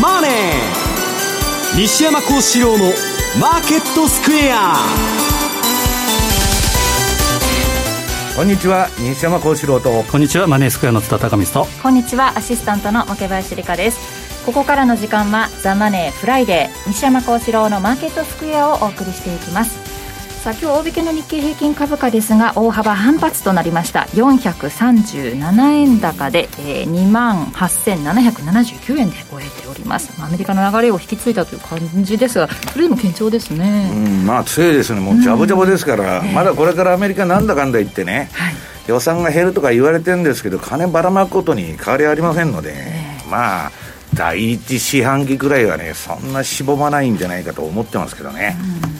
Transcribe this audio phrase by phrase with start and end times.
[0.00, 0.30] マネー」
[1.80, 4.84] 西山孝四郎の「マーケットスクエア」
[8.36, 10.02] こんにちは西山孝四郎と。
[10.10, 13.98] こんにちはマネースクエアの津田隆光とこんにちはアシスタントの桶林理香です。
[14.46, 19.78] ここからの時間は「ザ・マネーフライデー西山孝四郎のマーケットスクエア」をお送りしていきます
[20.40, 24.04] さあ今日大引けの日経平均株価ですが大幅反発となりました。
[24.14, 30.18] 437円高で、えー、2万8779円で終えております。
[30.18, 35.00] アメリカの流れを引き継いだという感じですがそれでも堅調ですね、うん、まあ強いですね。
[35.00, 38.54] もうジャブジャブですから、うん、まだこれからアメリカなんだかんだ言ってね、はい、
[38.88, 43.72] 予算が減るとか言われてるんですけど金ばらまくことに変わりありませんので、えー、まあ
[44.14, 48.56] 第一四半期くらいはねそんなしぼまないんじゃないかと思ってますけどね、
[48.94, 48.99] うん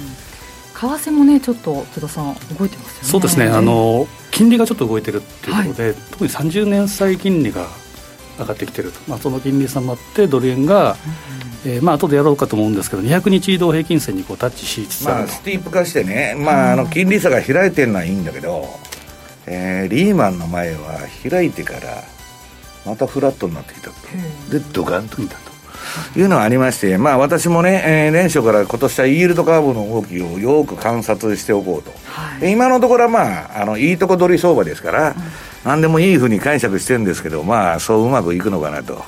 [0.80, 3.08] 為替もねちょっと津田さん動いてますよね。
[3.08, 3.46] そうですね。
[3.46, 7.66] あの金利がちょっと動いてるっていうことで、はい、特に30年債金利が
[8.38, 10.96] 上がってきてると、まあ、その金利差もあってドル円が、
[11.64, 15.04] うん、えー、まあ後でやろうかと思うんですけど200日移動平均線にこうタッチしつつ。
[15.04, 18.66] まあ、スティープ化してね、まあ、あの金利差が開いてるのはいいんだけど、
[19.46, 22.02] えー、リーマンの前は開いてから
[22.86, 23.94] またフラットになってきたと、
[24.50, 25.49] でドカンときたと。
[26.16, 35.14] いうのがありまして、まあ、私もね、えー、年初から今年はイールドカーブの動きをよく観察しておこうと、はい、今のところは、まあ、あのいいとこ取り相場ですから、うん、
[35.64, 39.04] 何でもいいふうに解釈してるんですけど、まあ、そううまくいくのかなと。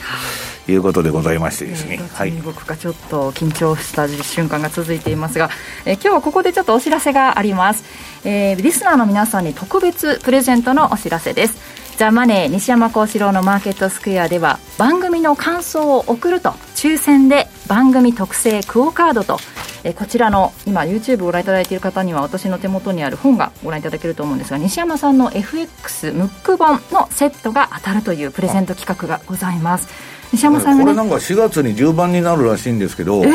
[0.68, 0.74] い。
[0.74, 5.50] うことでございましてですね、はい、動くかちょっと緊張した瞬間が続いていますが、
[5.84, 7.84] え今日はここでちょっとお知らせがあります、
[8.24, 19.38] えー、リスナーの皆さんに特別プレゼントのお知らせですザ・マネー西山幸四郎のマーケットスクエアでは番組の感想を送ると抽選で番組特製クオ・カードと
[19.84, 29.88] えこちらの今 YouTube ご覧いただいている方には私の手元にある本がご覧いただけると思うんですが西山さんの FX ムック本のセットが当たるというプレゼント企画がございます。
[30.32, 33.28] 西山さんが、ね、これなんか4月に10番になるらしいんですけど、え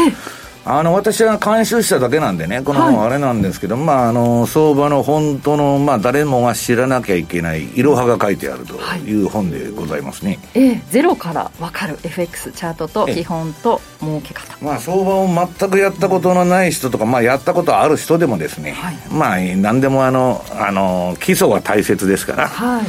[0.70, 9.24] あの私は監修しただけなんでね、このあれなんですけど、はい、まあ、あの相場の本当の、まあ、誰もが知らなきゃいけないいろはが書いてあるとい。
[9.24, 22.48] う本でございますね、はい、えゼロから分かる FX チャートと基本と儲け方、まあ、相場を全くやったことのない人とか、まあ、やったことある人でもですね、はい、まあ、何でもあのあの基礎は大切ですから。
[22.48, 22.86] はい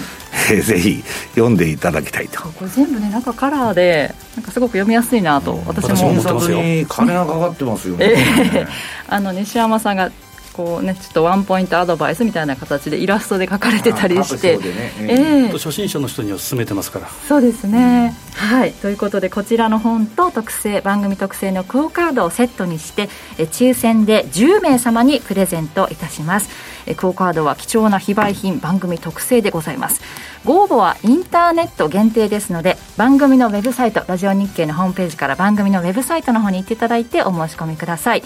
[0.50, 2.43] えー、ぜひ読んでいただきたいと。
[2.43, 6.59] これ全部ねなんかカラーでなんかすごく読みやすいなと、私も思ってますよ。
[6.88, 8.15] 金がかかってますよ ね、え。
[8.15, 8.69] ー、
[9.09, 10.10] あの西山さんが
[10.59, 14.93] こうねちょっとワンポイントアドバイスみたいな形でイラストで書かれてたりして、ね。
[15.00, 17.09] えー、初心者の人には勧めてますから。
[17.28, 18.72] そうですね、うん、はい。
[18.72, 26.48] ということでこちらの本と特製番組特製のクオ・カードをセットにしてえ抽選で10名様にプレゼントいたします。
[26.88, 30.00] えクオ・カードは貴重な非売品番組特製でございます
[30.44, 38.22] ご応募はインターネット限定ですので番組のウェブサイトラジオ日経のホームページから番組のウェブサイトの方に行っていただいてお申し込みください。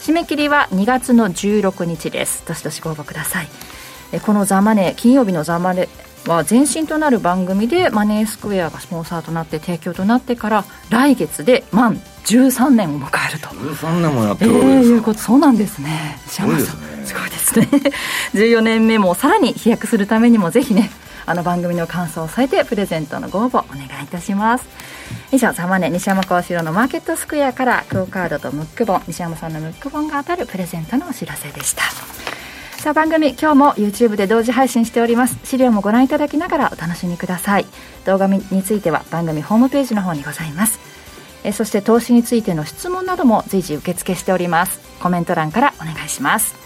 [0.00, 2.46] 締め切りは2月の16日です。
[2.46, 3.48] どしどしご応募ください。
[4.12, 5.88] えこの「ザ・マネー」金曜日の「ザ・マネー」
[6.28, 13.48] は前身となる番組でマネースクエアがスポンサーとなって提供となってから来月で満13年を迎えると。
[13.48, 15.20] 13年もやってるわけですか、えー、いうこと。
[15.20, 16.18] そうなんですね。
[16.26, 16.80] すごいですね。
[17.04, 17.68] すごいですね。
[18.34, 20.90] 14年目もさらに飛躍するためにもぜひね
[21.26, 24.68] あの番組の感想を添えてプレゼントのご応募お願いいたします。
[25.32, 31.82] 以上サマネ西山幸四郎のマーケットスクエアからクオカードとムック本西山さんのムック本が当たるプレゼントのお知らせでした。
[32.86, 35.38] さあ番組今日も YouTube で同時配信しております。
[35.44, 37.66] 資料もご覧いただきながらお楽しみください。
[38.04, 40.78] 動画については番組ホームページの方にございます。
[41.42, 44.80] えそして投資についての質問なども随時受付しております。
[45.00, 46.65] コメント欄からお願いします。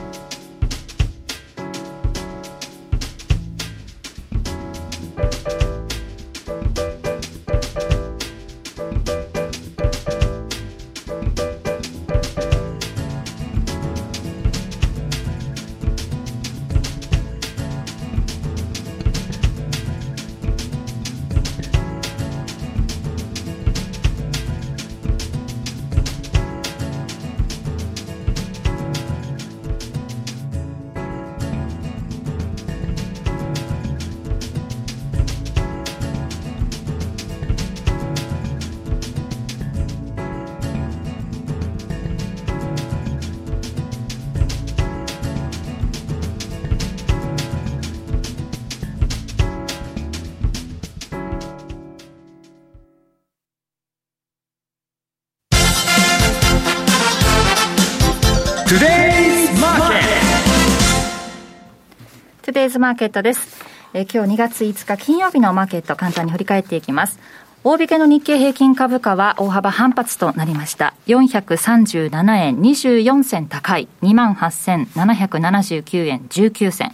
[62.61, 63.65] デイズマーケットです。
[63.91, 67.17] え今日2月5日金曜日のマーケット簡単に振り返っていきます。
[67.63, 70.93] 大引けの日経平均株価は大幅反発となりました。
[71.07, 76.93] 437円24銭高い28,779円19銭。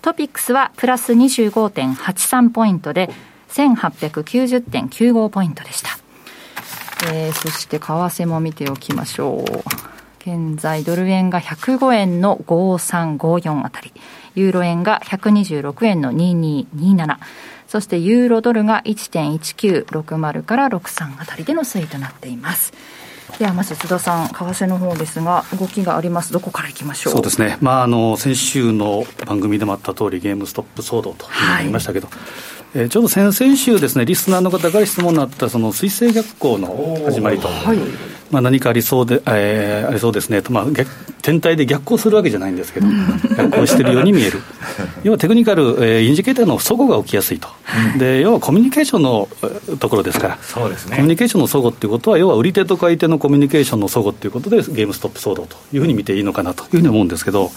[0.00, 3.10] トピックスはプラス25.83ポイントで
[3.50, 5.90] 1890.95ポイントでした。
[7.12, 9.50] えー、そして為替も見ておきましょう。
[10.26, 13.92] 現在ドル円が105円の5354あたり。
[14.34, 17.16] ユーロ円が126円の2227、
[17.68, 22.72] そしてユーロドルが1.1960から63あたりでの推移となっています。
[23.38, 27.14] ではまず津田さん、為替の方ですが、動きがあります、どこからいきましょう？
[27.14, 32.16] そうですね、まあ、あの先週の番組でもあった通り、ゲームストップ騒動というのがありましたけど、はい
[32.76, 37.78] えー、ちょうど先々週ですね、リスナーの方から質問になったその水星逆行の始まりと、はい、
[38.34, 40.42] まあ、何かありそうで、えー、ありそうですね。
[40.42, 40.90] と、まあ、逆
[41.22, 42.88] 天体で逆行するわけじゃないんですけど、
[43.36, 44.40] 逆行しているように見える、
[45.04, 47.48] 要はテクニカル、えー、インジケーターの齟齬が起きやすいと、
[47.96, 49.28] で要はコミュニケーションの
[49.78, 57.52] ところですから、そうですね、コミュニケーションの齟齬っていうことは、要は売り手と買い手のコミュニケーションの齟齬ということで、ゲームストップ騒動というふうに見ていいのかなというふうに思うんですけど。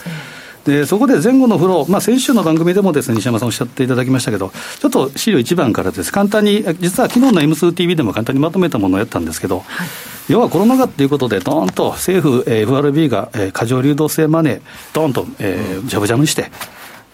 [0.68, 9.88] でそこで前後のフロー、まあ、先週の番組でもです、ね、西山さんおっしゃっていただきましたけど、ちょっと資料1番からです、簡単に、実は昨日の M2TV でも簡単にまとめたものをやったんですけど、はい、
[10.28, 14.62] 要はコロナ禍ということで、どーんと政府、えー、FRB が、えー、過剰流動性マネー、
[14.94, 16.52] どーんと、えー、ジャブジャブにして、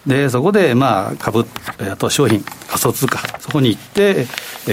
[0.06, 1.46] でそこで、まあ、株、
[1.90, 4.26] あと商品、仮想通貨、そこに行って、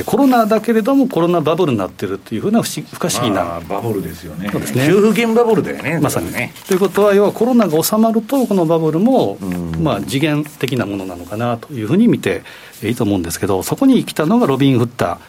[0.06, 4.88] コロナだけれども、コロナバブルになってるっていうふうな不思不可思議な、バブルですよね、そうですね。
[4.88, 6.34] 給付金バブルだよね、まさに。
[6.34, 6.54] ね。
[6.68, 9.38] ということは、要はコロナが収まると、このバブルも、
[9.82, 12.44] まあ、次元的なものなのかなというふうに見て
[12.84, 15.20] いいと思うんですけど、そこに来たのがロビン・フッタ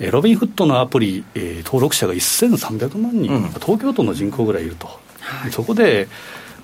[0.00, 0.10] ー。
[0.10, 4.88] ロビンフットのアプリ、えー、登録者が1300万人、うん、東京都の人口ぐらいいると、
[5.20, 6.08] はい、そこで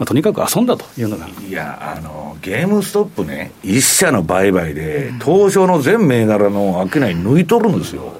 [0.00, 8.14] まあ、とにかく遊んだというのがいやあのゲームストップね一社の売買で、東証の全銘柄の商い抜いとるんですよ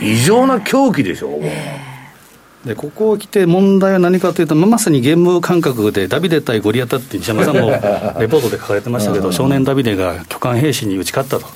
[0.00, 1.40] 異常な狂気でしょ、
[2.64, 7.70] でここを来て問題は何かというと、まさにゲーム感覚でダビデ対ゴリアタって西山さんも
[8.20, 11.46] レポートで書かれてましたけど、少年ダビデが巨漢兵士に打ち勝ったと。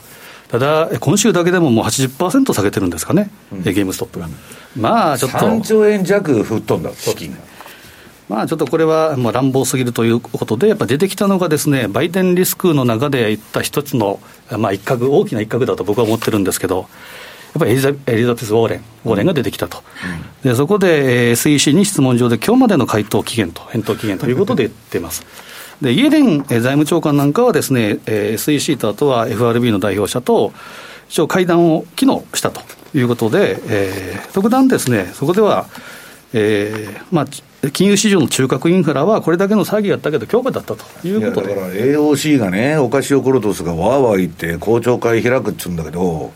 [0.51, 4.29] ただ、今週だけでももう80%下げてるんですかね、うん、ゲームストップが。
[4.77, 5.39] まあちょっと。
[5.39, 7.50] 3兆円弱吹っ飛んだ、資金が。
[8.31, 14.21] まあ、ちょっとこれはまあ乱暴すぎるということで、やっぱ出てきたのがですね、バイデンリスクの中でいった一つの、
[14.57, 16.87] まあ、一角、大きな一角だと僕は思ってるんですけど、やっ
[17.59, 19.83] ぱりエリザエリザベス・ウォーレン、ウォーレンが出てきたと、
[20.45, 25.27] うん、でそこで SEC に質問状で、今日までの回答期限と、返答期限ということで言ってます。
[25.83, 30.53] でイエレン財務長官なんかはですね、SEC とあとは FRB の代表者と、
[31.09, 32.61] 一応会談を機能したと
[32.97, 35.67] いうことで、えー、特段ですね、そこでは、
[36.33, 37.27] えーまあ、
[37.73, 46.33] 金融市場の中核インフラはこれだけの騒ぎやったけど、強化だったということでだから AOC がね、オカシオコルトスがわーわー言って、公聴会開くっつうんだけど、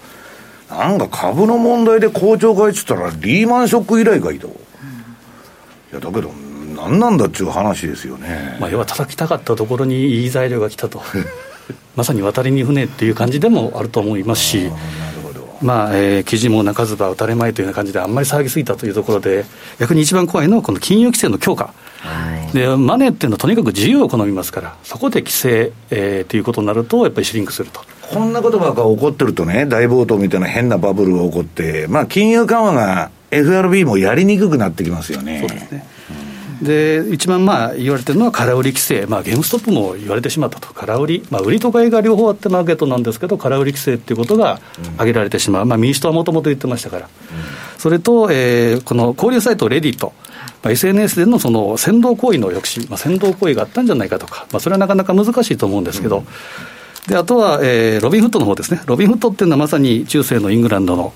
[0.68, 4.48] なんか株の問題で公聴会っつったら、リーマンショック以来かいと。
[4.48, 4.50] い
[5.94, 6.30] や、だけど、
[6.76, 8.58] なんなんだっちゅう話ですよね。
[8.60, 11.02] まあ、要は叩きたかったところにいい材料が来たと。
[11.96, 14.70] まさに渡りに船っていう感じでもあると思いますし。
[15.62, 19.44] まあえー、記事も泣かずば打たれまいというような感じで、あんまり騒ぎすぎたというところで、
[19.78, 27.80] 逆に一番怖いのは、この金融規制の強化、はい、でマネーっていうのはとにかく自由を好みますから、そこで規制、えー、ということになると、やっぱりシリンクすると。
[28.02, 35.40] こんなことばっか起こってるとね、大暴騰みたいな変なバブルが起こって、まあ、金融緩和が FRB もやりにくくなってきますよね。
[35.40, 35.93] そうですね
[36.64, 44.60] で一番まあ言われてるのは空売り規制、まあ、ゲームストップも言われてしまったと、空売り、まあ、売りと買いが両方あってマーケットなんですけど、空売り規制っていうことが
[44.94, 47.08] 挙げられてしまう、まあ、民主党はもともと言ってましたから、
[47.78, 50.12] それと、えー、この交流サイト、レディット。
[50.62, 56.24] まあ、SNS でのその先導行為の抑止、まあ、先導行為があったんじゃないかとか、まあ、それはなかなか難しいと思うんですけど、
[57.06, 61.12] であとは、えー、ロビン・フットの方ですね、ロビン・フットっていうのはまさに中世のイングランドの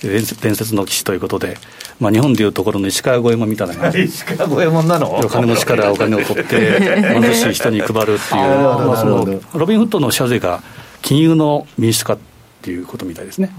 [0.00, 1.56] 伝説の騎士ということで、
[1.98, 5.14] まあ、日本でいうところの石川五右衛門みたいな感じ 石川五右衛門なの？
[5.14, 6.80] お金持ちからお金を取って
[7.20, 10.62] 貧しい人に配るっていうまあ、そのロビン・フッドの社税が
[11.02, 12.18] 金融の民主化っ
[12.62, 13.52] ていうことみたいですね。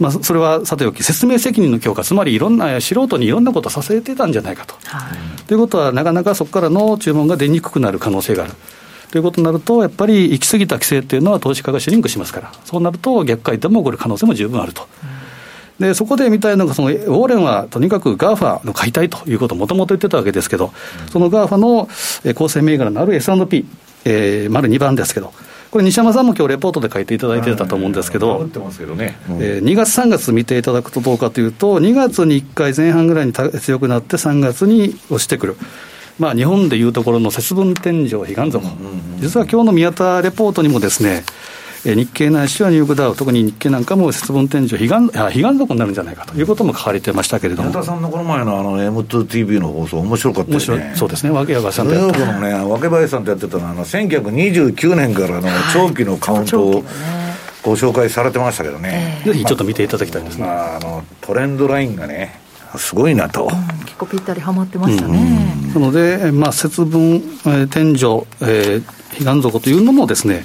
[0.00, 4.74] まあ、それはさておき、説明責任の強化、つまりいろんな素人にいろんなことをさせてたんじゃないかと。
[4.84, 8.52] はい、ということは、なかなかそこからの注文が出にくくなる可能性がある。
[9.12, 14.88] ということになると、やっぱり行き過ぎた規制っていうのは投資家がシュリンクしますから、そうなると逆回転も起こる可能性も十分あると。
[15.04, 15.21] うん
[15.80, 20.72] でそこで見たいのが、そのウォーレンはとにかく GAFA の買いたいということをもともと言ってたわけですけど、
[21.10, 21.88] その GAFA の
[22.34, 23.66] 構成銘柄のある S&P、
[24.04, 25.32] えー、丸2番ですけど、
[25.72, 35.56] これ、西山さんも今日レポートで書いていただいてたと思うんですけど、2月、3月見ていただくとどうかというと、2月に1回前半ぐらいに強くなって、3月に落ちてくる。
[36.18, 38.62] まあ、日本でいうところの節分天井彼岸底、
[39.20, 41.24] 実は今日の宮田レポートにもですね、
[41.84, 46.34] 日経ないしはニューヨークダウ、特に日経なんかも節分天井彼岸、彼岸底になるんじゃないかと。
[46.34, 47.70] いうことも書かれてましたけれども。
[47.70, 50.92] 宮田さんのこの前のあの M2TV の放送、面白かったですね。
[50.94, 56.84] そうですね、わけばさんとやってのね、わけばやさんとやってたのは、あの1929年からの長期のカウントを、
[57.62, 62.40] ご紹介されてましたけどね、ぜひちょっと見ていただきたいですね、まあ、あのトレンドラインがね、
[62.76, 65.54] すごいなと、うん、結構ぴったりはまってましたね。
[65.74, 68.84] うん、なので、まあ、節分、えー、天井、えー、
[69.24, 70.44] 彼岸底というのもですね、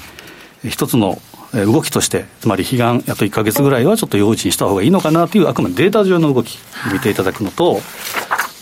[0.63, 1.19] 一つの
[1.53, 6.59] 動きとして、つまり彼岸、あと1か月ぐらいはちょっと用心した方がいいのかなという、あくまでデータ上の動き、
[6.91, 7.81] 見ていただくのと、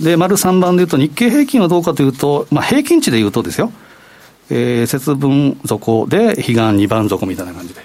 [0.01, 3.71] で、丸3番でいうと、日経平均はどうかというと、まあ、平均値でいうとですよ、
[4.49, 7.81] えー、節分底で彼岸2番底みたいな感じで。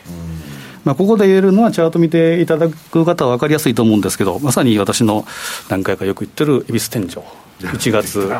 [0.84, 5.26] まあ、ここで言えるのは、チャート見ていただく方は分かりやすいと思うんですけど、まさに私の
[5.68, 7.22] 何回かよく言ってる恵比寿天井。
[7.60, 8.30] 1月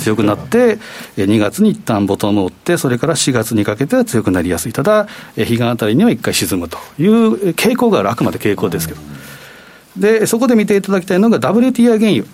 [0.00, 0.78] 強くなって、
[1.16, 9.00] 2月に一旦ボトムを打って、それから4月にかけては強くなりやすい、ただ、彼岸あたりには一回沈むという傾向がある、あくまで傾向ですけど、
[9.96, 12.24] でそこで見ていただきたいのが WTI 原油。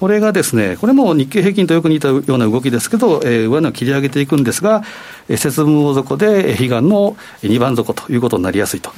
[0.00, 4.82] これがですね、これも日経平均とよく似たような動きですけど、えー、上値を切り上げていくんですが、
[5.28, 8.90] 節分大底で彼岸の2番底ということになりやすいと。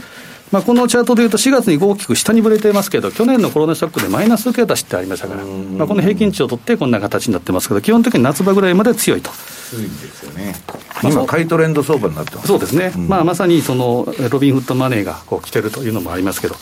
[0.53, 9.31] まあ、このチャートでいうと、4月に大きく下にぶれていますけど、去年のコロナショックでマイナス受け出しってありましたから、まあ、この平均値を取ってこんな形になってますけど、基本的に夏場ぐらいまで強いと。
[9.31, 10.55] 強いですよね。
[11.03, 16.55] 今、買いトレンド相場になってますそうですね、うん、まあ、まさにそのロビンフットマネーがこう来てるというのもありますけど、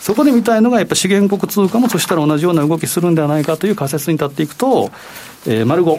[0.00, 4.90] そこで見たいのが、やっぱ資源国通貨もそしたら同じような動きするんではないかという仮説に立っていくと、
[5.46, 5.98] えー、丸5、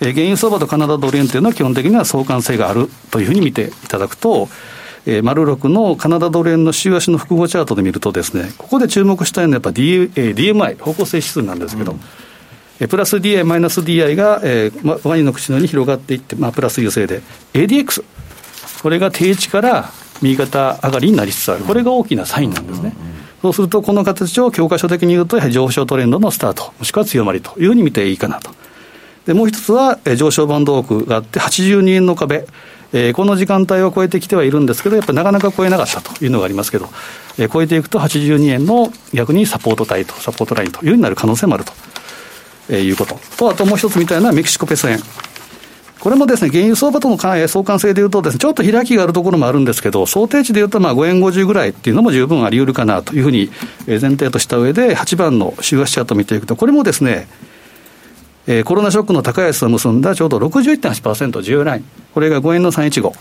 [0.00, 4.48] えー、原油相場とカナダドル円というのは基本的には相関性があるというふうに見ていただくと、
[5.06, 12.00] えー、丸6のカナダドル円の週足の複合チャートで見るとですね、ここで注目したいのはやっぱ D、えー、DMI、方向性指数なんですけど、うん。
[12.80, 18.02] えプラス DI、マイナス DI が、えー、ワインの口のように広がっていって、まあ、プラス優勢で、ADX、
[18.82, 19.90] これが定値から
[20.22, 22.92] 右肩上がりになりつつある、これが大きなサインなんですね。
[23.42, 28.50] そうすると、この形を教科書的に言うと、やはり上昇トレンドのスタート、もしくは強まりというふうに見ていいかなと。
[29.26, 32.46] でもう一つは、え上昇バンドークがあって、82円の壁、
[32.96, 36.88] えー、この時間帯を超えてきてはいるんですけど、やっぱりなかなか超えなかったというのがありますけど、
[37.38, 41.72] えー、超えていくと82円の逆にサポート帯と、サポートラインというようになる可能性もあると、
[42.68, 43.18] えー、いうこと。
[43.36, 45.00] と、あともう一つみたいなメキシコペソ円。
[45.98, 53.50] これもですね、原油相場との相関性でいうとですね、ちょっと開きがあるところもあるんですけど、想定値でいうとまあ5円50ぐらいっていうのも十分あり得るかなというふうに
[53.86, 57.26] 前提とした上で、8番の週足チャート見ていくと、これもですね、
[58.46, 63.12] えー、コロナショックの高安を結んだちょうど61.8%、10ライン、これが5円の315。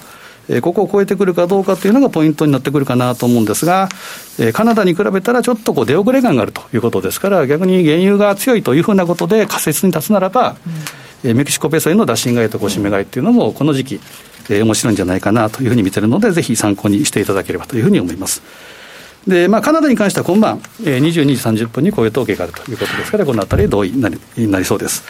[0.50, 3.88] えー、ここを超えてくるかどうかというのがポイントになってくるかなと思うんですが、
[4.40, 14.00] えー、カナダに比べたらちょっとこう出遅れ感があるということですから、逆に原油が強いというふうなことで仮説に立つならば、うんえメキシコペソへの打診買いとご指名買いっていうのも、この時期、
[14.50, 18.42] えー、面白いんじゃないかなというふうに見てるので、ぜひ参考にしていただければというふうに思います。
[19.28, 25.04] で、まあ、カナダに関しては今晩、えー、22時30分に雇用統計があるということですから、このあたり同意になりになりそうです。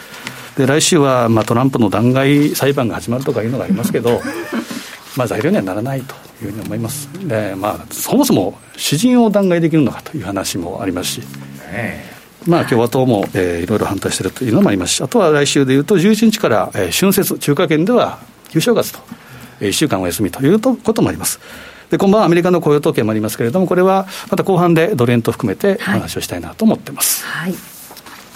[0.58, 4.22] で、来週は、まあ、トランプの弾劾裁判が始まるとかいうのがありますけど、
[5.18, 7.10] まあ、材料にはならないというふうに思います。
[7.24, 11.22] で、まあ、そもそも詩人を弾劾できるのかという話もありますし。
[11.72, 12.14] ね
[12.46, 19.00] まあ、共和党も、えー、いろいろ反対しているというのもありますし、あとは来週でいうと、11日から、えー、春節、中華圏では旧正月と、
[19.62, 21.40] えー、1週間お休みということもあります。
[21.94, 27.24] で今晩はアメリカの雇用統計もありますけれども、これはまた後半でドル円と含めてお話をしたいなと思ってます。
[27.24, 27.74] はい、はい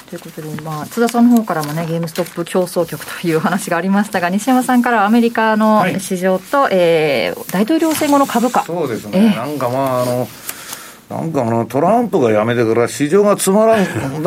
[0.08, 8.64] ということで、まあ、津田さんの方からもね、ゲームストップ競争局という話がありましたが、西山さんからはアメリカの市場と、はい、えー、大統領選後の株価。
[8.64, 10.28] そうですね、えー、なんかまあ、あの、
[11.10, 13.86] なんかあのトランプが辞めてから市場がつまらな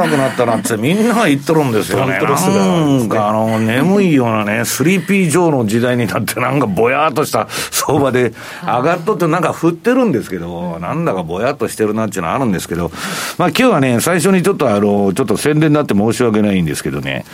[0.09, 2.19] くなったなってみんなが言っとるんですよね。
[2.19, 8.33] なんかあの眠いようなね、3P 上の時代になってなんかぼやっとした相場で
[8.63, 12.91] 上がっとってなんか振ってるんですけど、なんだかぼやっとしてるなっていうのはあるんですけど、
[13.37, 17.27] まあ今日はね、最初にちょっとあの、ちょっと宣伝になって申し訳ないんですけどね、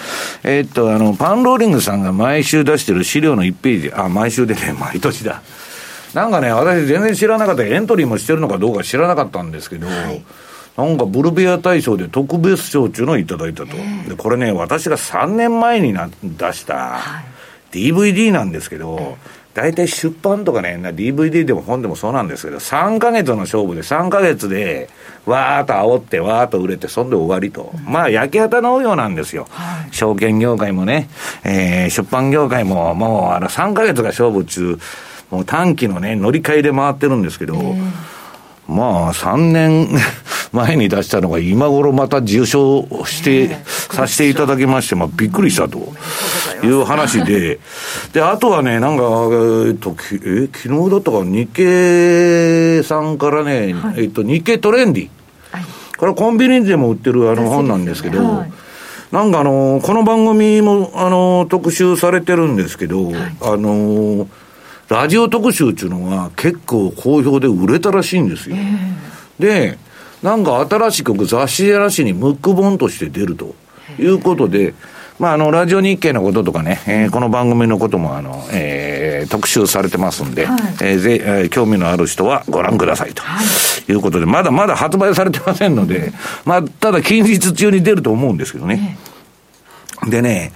[0.43, 5.41] えー、っとあの、パンローリングさんが毎週出してる資料の1ページ、あ、毎週でね、毎年だ。
[6.17, 10.25] なんかね、私全然知らなかった、エントリーもしてるのかどうか知らなかったんですけど、はい、
[10.75, 13.77] なんかブルベア大賞で特別賞っていうのをいただいたと。
[14.09, 17.01] で、これね、私が3年前にな出した
[17.71, 19.19] DVD なんですけど、
[19.53, 24.89] 大体出版とかね、DVD でも本でもそうなんですけど、3か月の勝負で3か月で、
[25.27, 27.75] わーっと煽って、わーっと売れて、そんで終わりと。
[27.85, 29.49] まあ、焼き畑のようなんですよ。
[29.51, 31.11] はい、証券業界もね、
[31.45, 34.79] えー、出版業界も、もう、あの、3か月が勝負中、
[35.31, 37.75] もう短期のね、乗り換えで回ってるんですけど、
[38.69, 39.89] まあ、3年
[40.53, 45.93] 前に出したのが今頃また受賞して、させていただきまして、まあ、びっくりしたと
[46.63, 47.59] いう話で、
[48.13, 49.05] で、あとはね、なんか、
[49.67, 55.09] えっと、え、昨日だったか、日経さんからね、はい、えっと、日経トレンディ。
[55.51, 55.65] はい、
[55.97, 58.53] これコンビニでも売ってるあの本なんですけど、はい、
[59.13, 64.27] なんかあの、この番組も、あの、特集されてるんですけど、あの、
[64.89, 68.57] ラジオ特集っていうのが結構好評で売れたらしいんですよ。
[68.57, 69.79] えー、で、
[70.23, 73.55] なんか新しく雑誌やらしにムック本として出ると
[73.99, 74.75] いうことで、
[75.19, 86.13] まあ、あの、ラジオ日経のこととかね、えー、この番組のことも、あの、えー、特集されてますんで、はい、えー、ぜ、えー、興味のある人はご覧くださいと、はい、いうことで、まだまだ発売されてませんので、
[86.45, 88.99] まあ、ただ近日中に出ると思うんですけどね。
[90.07, 90.53] でね、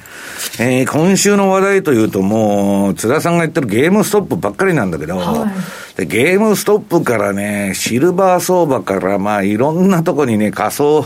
[0.59, 5.51] えー、今週の話題というともう、津田さんが言ってるゲームストップばっかりなんだけど、は
[5.95, 11.05] い、でゲームストップからね、シルバー相場から、まあいろんなとこにね、仮想、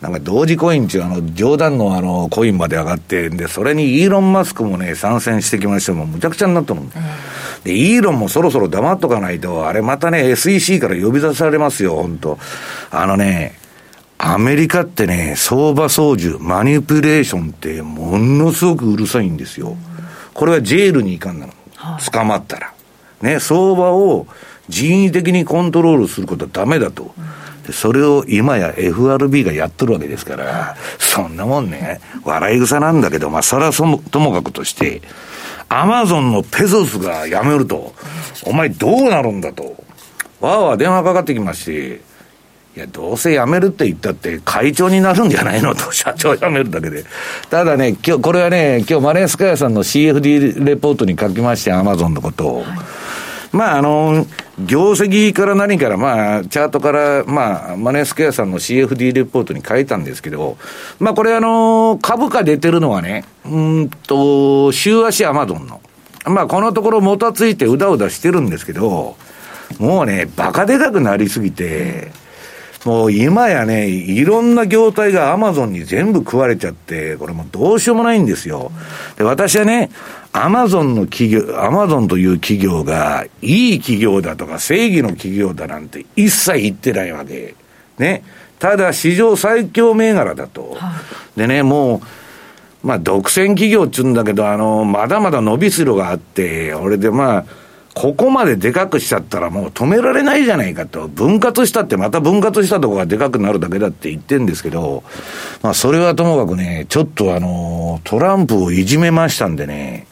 [0.00, 6.82] なんか同時コインっていうあの、冗談のあの、コインまで上がって、で、それにイーロン・マスクもね、参戦してきましても、むちゃくちゃになったの。
[7.62, 12.38] で、イーロンもそろそろ黙っとかないと、あれまたね、SEC から呼び出されますよ、本当
[12.90, 13.61] あのね、
[14.24, 19.76] アメリカってね、相場操縦、マニピュレーションってものすごくうるさいんですよ。
[20.32, 21.52] これはジェールに行かんなの。
[22.12, 22.72] 捕まったら。
[23.20, 24.28] ね、相場を
[24.68, 27.12] 人為的にコントロールすることはダメだと。
[27.72, 35.02] それを今や FRB がやってるわけですから、そんなもんね、笑い草なんだけど、まあ、それはそも、ともかくとして、
[35.68, 37.92] アマゾンのペゾスが辞めると、
[38.46, 39.82] お前どうなるんだと、
[40.40, 42.11] わーわー電話かかってきまして、
[42.74, 47.04] いや、どうせ辞めるって言ったって会長になるんじゃないのと、 社長辞めるだけで。
[47.50, 52.56] ただね、今日、これはね、今日マレースカヤさんの CFD レポートに書きまして、アマゾンのことを。
[52.60, 52.66] はい
[53.52, 54.26] まあ、あの、
[54.64, 60.56] 業績から何から、まあ、チャートから、まあ、マネースクエアさんの CFD レポートに書いたんですけど、
[60.98, 65.82] まあ、これあの、株価出てるのはね、うんと、週足アマゾンの。
[66.24, 69.16] まあ、このところもたついてうだうだしてるんですけど、
[69.78, 72.10] もうね、バカでかくなりすぎて、
[72.84, 78.72] もう今やね、いろんな業態がアマゾンに全部食われちゃって、これもうどうしようもないんですよ。
[79.16, 79.90] で、私はね、
[80.32, 87.54] アマゾンの企業、アマゾンという企業が、いい企業だとか正義の企業だなんて一切言ってないわけ。
[87.98, 88.24] ね。
[88.58, 90.76] ただ、史上最強銘柄だと。
[91.36, 92.02] でね、も
[92.82, 97.44] う、まあ、独占企業っちゅうんだけど、あの、まだまだ伸びしろがあって、俺でまあ、
[97.94, 101.08] ここまででかくしちゃったらもう止められないじゃないかと。
[101.08, 105.02] 分割したってまた分割したとこがでかくなるだけだって言ってんですけど、
[105.62, 110.06] まあそれはともかくね、ちょっとあの、トランプをいじめましたんでね、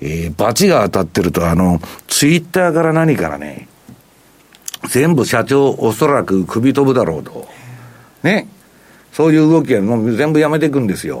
[0.00, 3.68] えー、罰が当たってるとあの、ツイッターから何からね、
[4.88, 7.48] 全部社長おそらく首飛ぶだろうと。
[8.22, 8.48] ね。
[9.12, 11.20] そういう動きはもう全部やめていくんですよ。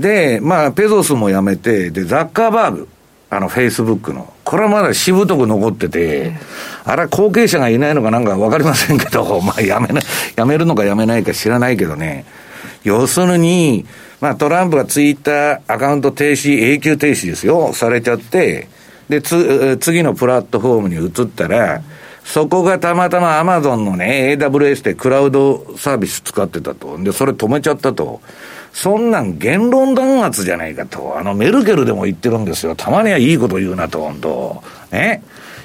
[0.00, 2.88] で、まあ、ペゾスもやめて、で、ザッカーバーグ。
[3.30, 4.32] あの、フェイスブックの。
[4.48, 6.32] これはまだしぶとく残ってて、
[6.86, 10.00] あれは後継者がいないのかなんかわかりませんけど、 まあやめな、
[10.36, 12.24] やめるのかやめないか知らないけどね。
[12.82, 13.84] 要するに、
[14.22, 18.68] まあトランプがツイッターアカウント停止、永久停止ですよ、されちゃって、
[19.10, 21.82] で、つ、次のプラットフォームに移ったら、
[22.24, 26.96] そこがたまたまアマゾンのね、AWS でクラウドサービス使ってたと。
[26.96, 28.22] で、それ止めちゃったと。
[28.72, 31.18] そんなん言論弾圧じゃないかと。
[31.18, 32.74] あの、メルケルでも言ってるんですよ。
[32.76, 35.22] たまにはいいこと言うなと、本当ね。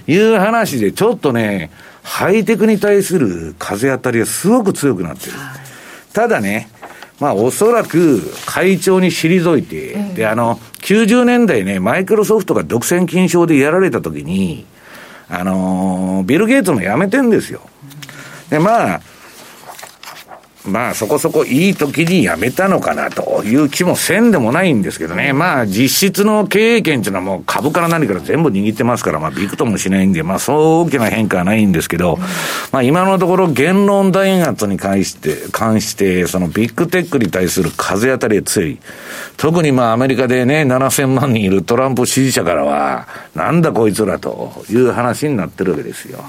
[0.07, 1.69] いう話で、ちょっとね、
[2.03, 5.33] ハイテクに対する風当たりがすごく強くなってる。
[6.13, 6.69] ただね、
[7.19, 14.65] まあ、おそらく会長に退いて、で、あの、90年代ね、マイクロソフトが独占禁止法でやられた時に、
[15.29, 17.61] あのー、ビル・ゲイツも辞めてんですよ。
[18.49, 19.01] で、まあ、
[20.65, 25.33] まあそこそこいい時に辞めたのかなという気もせんでもないんですけどね。
[25.33, 32.17] まあ実質の経営権っていうのはもう株から何から全部握ってますから、まあビクともしないんで、まあそう大きな変化はないんですけど、
[32.71, 38.79] まあ今のところ言論弾圧に関して、関して、そのビッグテックに対する風当たりが強い。
[39.35, 46.23] 特にまあアメリカでね、7000万人いるトランプ支持者からは、なんだこいつらという話になってるわけですよ。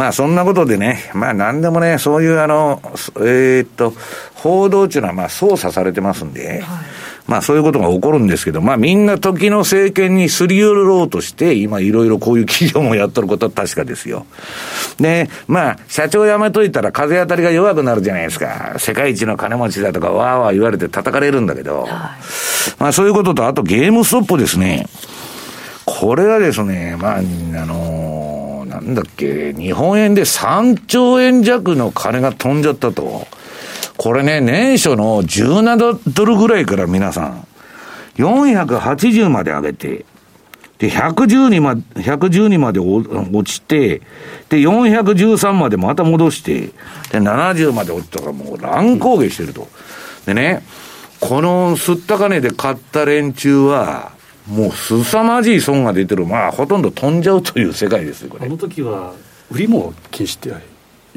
[0.00, 2.80] まあそんなことでね、まあなんでもね、そういうあの、
[3.16, 3.92] えー、っと、
[4.34, 6.86] 報道っていうのはまあ操作されてますんで、はい、
[7.26, 14.24] まあそういうことが起こるんですけど、まあみんな時の政権にすり寄ろうとして、今いろいろこういう企業もやっとることは確かですよ。
[14.98, 18.76] で、まあ社長辞めといたら風当たりが弱くなるじゃないですか。
[18.78, 21.88] 世界一の金持ちだとかわーわー言われて叩かれるんだけど、はい、
[22.78, 24.86] まあそういうことと、あとゲームストップですね。
[25.84, 27.99] これはですね、まあ、あの
[28.80, 33.26] なんだっけ、日本円で3兆円弱の金が飛んじゃったと。
[33.96, 37.46] これね、年初の17ドルぐらいから皆さん、
[38.16, 40.06] 480まで上げて、
[40.78, 44.00] で、110まで、112まで落ちて、
[44.48, 46.72] で、413までまた戻して、で、
[47.18, 49.68] 70まで落ちたからもう乱高下してると。
[50.24, 50.64] でね、
[51.20, 54.12] この吸った金で買った連中は、
[54.50, 58.46] もう凄まじい損が出てる、まあ、ほとんど飛んじゃうという世界ですよ、これ。
[58.46, 59.14] あの時は、
[59.50, 60.52] 売りも禁止って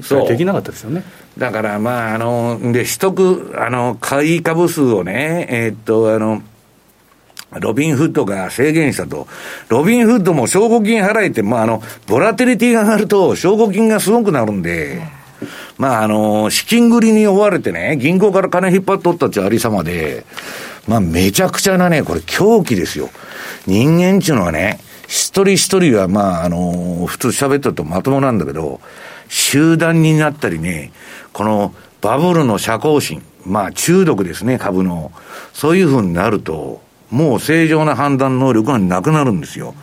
[0.02, 1.04] そうできなかったですよね。
[1.38, 6.41] だからまあ、あの、で、取得、あの、買い株数をね、えー、っと、あの、
[7.60, 9.28] ロビンフッドが制限したと。
[9.69, 15.02] ロビンフッドも証拠金払えて、まあ、あの、ボラテリティが上がると、証拠金がすごくなるんで、
[15.78, 20.26] まあ、あの、資金繰りに追われてね、銀行から金引っ張っとったっちゃありさまで、
[20.88, 23.10] まあ、めちゃくちゃなね、これ狂気ですよ。
[23.65, 28.82] 人間っていうのはね、一人一人は、まあ、あの、普通喋ってるとまともなんだけど、
[29.30, 30.91] 集団になったりね、
[31.32, 35.12] このバブルの社交心、まあ中毒ですね、株の。
[35.54, 39.76] そういうふうになると、もう正常な判断能力がなくなるんですよ。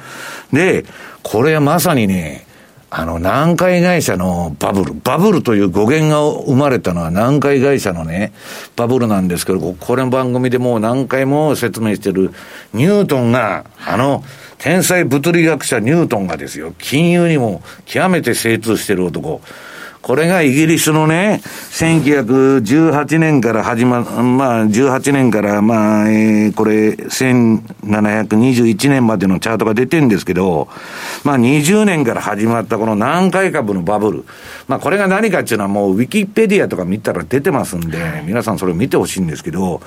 [0.53, 0.85] で、
[1.23, 2.47] これはまさにね、
[2.93, 8.33] あの、南海会社のバブル、バブルという語源が生まれたのは南海会社のね、
[8.75, 12.33] バブルなんですけど、これの番組でもう何回も説明してる、
[12.75, 14.25] ニュートンが、あの、
[14.59, 19.41] 天才物理学者ニュートンがですよ、金融にも極めて精通してる男。
[20.03, 30.69] これがイギリスのね、1918年から始ま、まあ、18年から、まあ、えー、これ、1721年までのチャートが出てるんですけど、
[31.23, 34.25] まあ、20年から始まったこの南海株のバブル。
[34.69, 39.83] まあ、これが何かっていうのはもう、ウィキペディアとか見たら出てますんで、皆さんそれを見てほしいんですけど、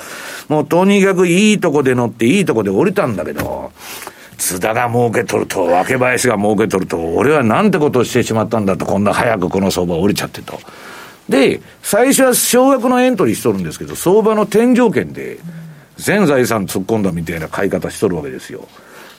[0.47, 3.71] もうとにかくいいとこで乗って、いいとこで降りたんだけど、
[4.43, 10.59] 津田が儲けとると、若林が儲けとると、俺はなんてことをしてしまったんだと、こんな早くこの相場降りちゃってと。
[11.29, 15.39] で、最初は少額のエントリーしとるんですけど、相場の天井圏で、
[15.97, 18.67] 全財産突っ込んだみたいな買い方しとるわけですよ。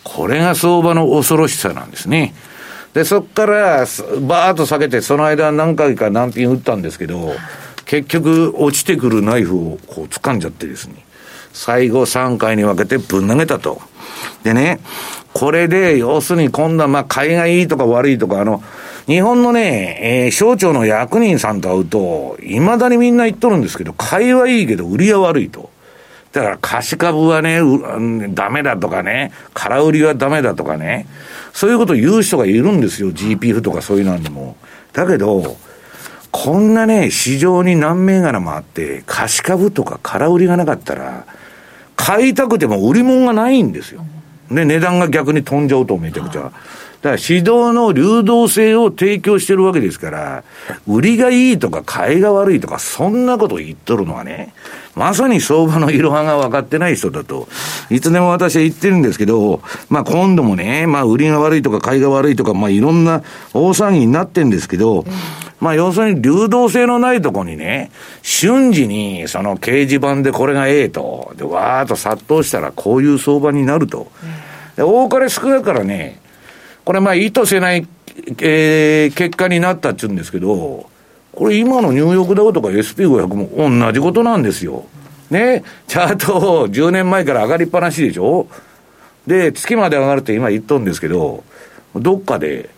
[0.02, 2.34] これが相場の恐ろしさなんですね。
[2.92, 7.32] で、そっから、バーッと下げて、その間何回か難品打ったんですけど、
[7.86, 10.96] 結局、落ちてくるナイフをこう掴んじゃってですね、
[11.54, 13.80] 最後3回に分けてぶん投げたと。
[14.42, 14.80] でね、
[15.32, 18.62] これで、要するに今度はまあ、買いがいいとか悪いとか、あの、
[19.06, 25.70] 日本のね、えー、省庁の役人さんと会うと、未だにみんな言っとるんですけど、買いはいいけど、売りは悪いと。
[26.32, 27.60] だから貸し株はね、
[28.34, 31.06] ダメだとかね、空売りはダメだとかね、
[31.52, 34.56] そういうことを言う人がいるんですよ、GPF とかそういうのでも。
[34.92, 35.56] だけど、
[36.36, 41.26] こんなね、市場に何銘柄もあって、貸し株とか空売りがなかったら、
[41.94, 44.04] 買いたくても売り物がないんですよ。
[44.50, 46.42] で、値段が逆に飛んじゃうとめちゃくちゃ。
[46.42, 46.52] だか
[47.02, 50.44] ら指導の流動性を提供してるわけですから、
[50.88, 54.52] 売りがいいとか買いが悪いとか、そんなこと言っとるのはね、
[54.96, 57.46] まさに相場のいろはが分かってない人だと、
[57.90, 65.04] いつでも私は言ってるんですけど、まあ今度もね、まあ売りが悪いとか買いが悪いとか、まあいろんな大騒ぎになってるんですけど、
[65.64, 74.08] まあ要するに流動性のないとこにね、瞬時にその掲示板でこれがええと、で、わーっと殺到したらこういう相場になると。
[74.76, 76.20] で、多かれ少なからね、
[76.84, 77.88] これまあ意図せない、
[78.42, 80.90] えー、結果になったっちゅうんですけど、
[81.32, 84.84] これ今のニューヨークダウとか SP500 も同じことなんですよ。
[85.30, 88.48] ね、チャート10年前から上がりっぱなしでしょ
[89.26, 91.42] で、月まで上がるって今言っとんですけど、
[91.96, 92.68] どっかで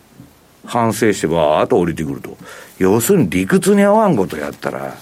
[0.67, 2.37] 反省してばーっと降りてくると。
[2.79, 4.95] 要するに理屈に合わんことやったら、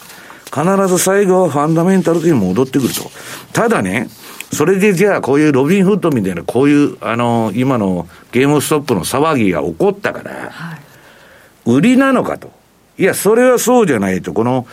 [0.54, 3.10] 必ず最後はファンダメンタル的に戻ってくると。
[3.52, 4.08] ただね、
[4.52, 10.80] それでじゃあこういうロビンフッドみたいな、こういう、あの、今のゲームストップの騒ぎが起こったから、はい、
[11.66, 12.52] 売りなのかと。
[12.96, 14.32] いや、それはそうじゃないと。
[14.32, 14.66] この、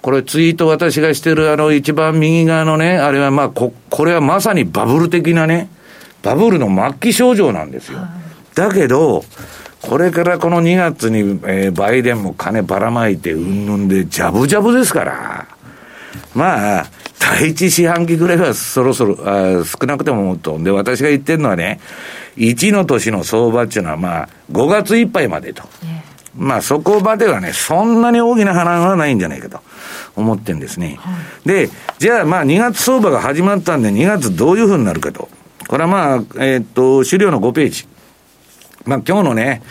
[0.00, 5.68] これツイート私がしてるあの一番右側のね、あれはまあこ、これはまさにバブル的なね、
[6.22, 7.98] バブルの末期症状なんですよ。
[7.98, 8.08] はい、
[8.54, 9.24] だけど、
[9.86, 15.46] これからこの2月に、えー、バイデンも金ばらまいてうんぬんで、ジャブジャブですから、
[16.34, 16.86] まあ、
[17.18, 20.58] 第一四半期ぐらいはそろそろ、あ少なくてももっと。
[20.58, 21.80] で、私が言ってるのはね、
[22.38, 25.62] 1の年の相場っていうのはまあ、5月いっぱいまでと。
[26.34, 29.60] まあ、そこまではね、そんなに大きな波乱はないんじゃないかと
[30.16, 30.96] 思ってんですね。
[30.98, 31.12] は
[31.44, 35.28] い、で、じゃあまあ、2月相場が始まったんで、2月どういうふうになるかと。
[35.68, 37.86] これはまあ、えー、っと、資料の5ページ。
[38.84, 39.62] まあ今日のね、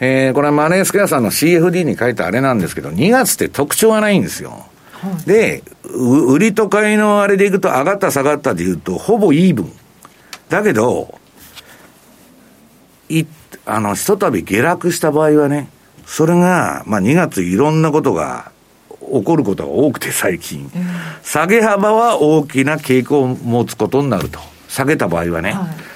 [0.00, 4.66] えー、これはマネースクエアさんの CFD に書いたあれなんですけど、2月って特徴はないんですよ。
[4.92, 9.72] はい、で、売りと買いのあれでいくと上がった下がったでいうと、ほぼイーブン。
[10.48, 11.18] だけど、
[13.08, 13.24] い、
[13.66, 15.68] あの、ひとたび下落した場合はね、
[16.06, 18.52] それが、まあ2月いろんなことが
[19.00, 20.86] 起こることが多くて最近、うん、
[21.22, 24.38] 下げ幅は大きな傾向を持つことになると。
[24.68, 25.52] 下げた場合はね。
[25.52, 25.91] はい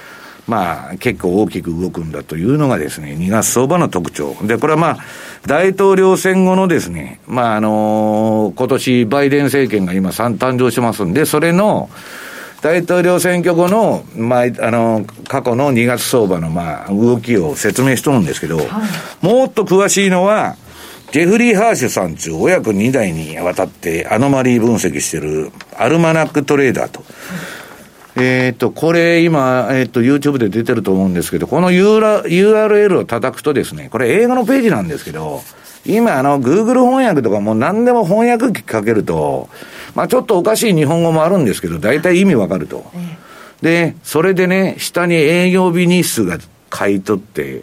[0.46, 4.34] まあ、結構大きく動くんだというのがですね、2月相場の特徴。
[4.42, 4.98] で、これはまあ、
[5.46, 11.90] 大統領選後のですね、まあ、あのー、今年バイデン政権が今誕生しますんで、それの、
[12.62, 20.56] 大統領選挙後の、まあ、あの、過去の2月相場の、まあ、動きを説明しとるんですけど、はい、もっと詳しいのは、
[21.12, 27.04] ジェフリー・ハーシュさんという親子2代にわたってアノマリー分析してるアルマナックトレーダーと。
[28.16, 35.42] えっ、と、これ今、えっ、ー、と、YouTube で出てると思うんですけど、この URL を叩くとですね、これ映画のページなんですけど、
[35.84, 39.48] 今あの、Google 翻訳とかもう何でも翻訳機かけると、
[39.94, 42.90] まあちょっとおかしい日本語もあるんですけど、大体意味わかると。
[43.60, 46.38] で、それでね、下に営業日日数が
[46.74, 47.62] 書いとって、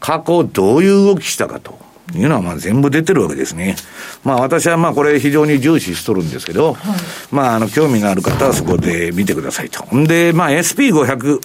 [0.00, 1.78] 過去どういう動きしたかと。
[2.18, 3.76] いうのはまあ全部出てるわけですね。
[4.24, 6.84] まあ私はまあこれ非常に重視しとるんですけど、はい、
[7.30, 9.84] まああの興味がある方はそこで見てくださいと。
[9.96, 11.40] んで、まあ SP500。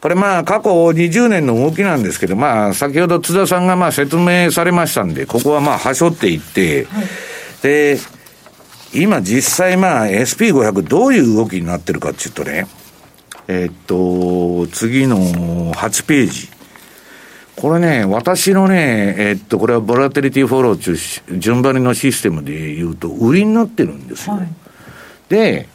[0.00, 7.06] これまあ過去20年の動きなんですけど、まあ先ほど津田さんがまあ説明されましたんで、ここはまあはしょっていって、はい、
[7.62, 7.98] で、
[8.94, 12.66] 今実際まあ SP500 どういう動きになってるかっていうとね、
[13.48, 16.57] えっと、次の8ページ。
[17.60, 24.36] これね、私のね、えっと、これはボラテリティフォロー中、順張りのシステムで言うと、売りになってるんですよ。
[24.36, 24.48] はい、
[25.28, 25.68] で、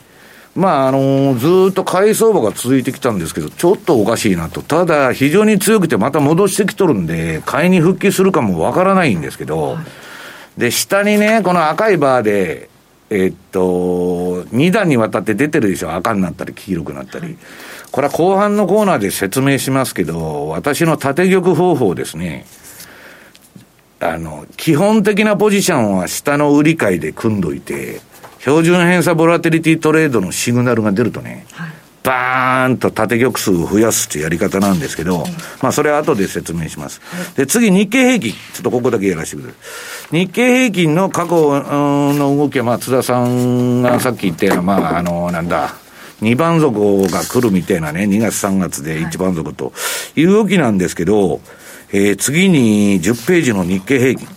[0.56, 4.62] まあ、あの、ずっと買い相場が続いてきたんですけど、ちょっとおかしいなと。
[4.62, 9.82] ただ、非常に強くてまた戻してきとるんで、買いに復帰するかもわからないんですけど、は
[10.58, 12.69] い、で、下にね、この赤いバーで、
[13.10, 15.93] えっと、2段にわたって出てるでしょ。
[15.93, 17.26] 赤になったり、黄色くなったり。
[17.26, 17.38] はい
[17.93, 22.47] これは後半のコーナーで説明しますけど、私の縦玉方法ですね。
[23.99, 28.01] あの、基本的なポジションは下の売り買いで組んどいて、
[28.39, 36.99] 標準偏差ボラテリティトレードのシグナルが出るとね、はい、バーンと縦玉数を増やすっていうやり方なんですけど、はい、まあそれは後で説明します。
[37.38, 38.32] で、次日経平均。
[38.32, 39.56] ちょっとここだけやらせてくださ
[40.15, 40.19] い。
[40.19, 45.75] 日経平均の過去の動きは、まあ津田さんがさっき言ったような、まああの、なんだ、
[46.23, 49.73] 2番底が来るみたいなね、2月3月で1番底と
[50.15, 51.41] いう動きなんですけど、
[51.91, 54.27] えー、次に10ページの日経平均。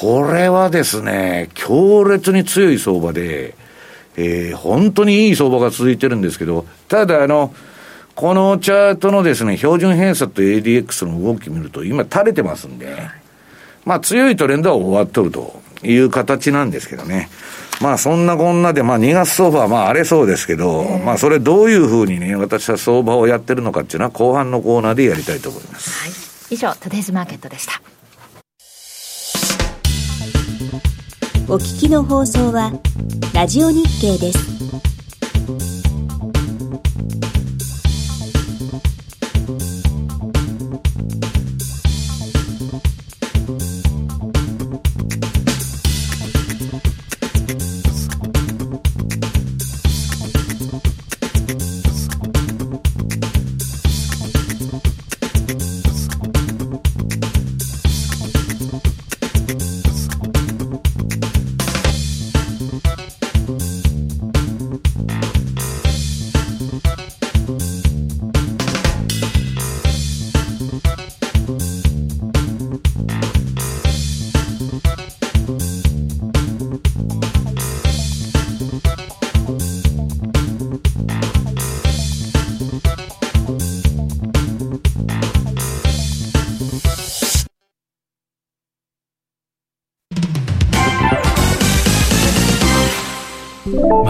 [0.00, 3.54] これはですね、強烈に強い相場で、
[4.16, 7.54] えー、本当にいい相場が続いてるんですけど、ただあの、
[8.14, 12.96] このチャートのですね、標準偏差と ADX の動き見ると、今垂れてますんで、
[13.84, 17.28] まあ強いトレンドは終わっとるという形なんですけどね。
[17.82, 25.90] まあそんなこんなで、まあ2月相場はまあ荒れそうですけど、まあそれどういうふうにね、私は相場をやってるのかっていうのは後半のコーナーでやりたいと思います。
[25.90, 26.54] はい。
[26.54, 27.82] 以上、トデイズマーケットでした。
[31.48, 32.72] お聞きの放送は、
[33.34, 35.71] ラジオ日経です。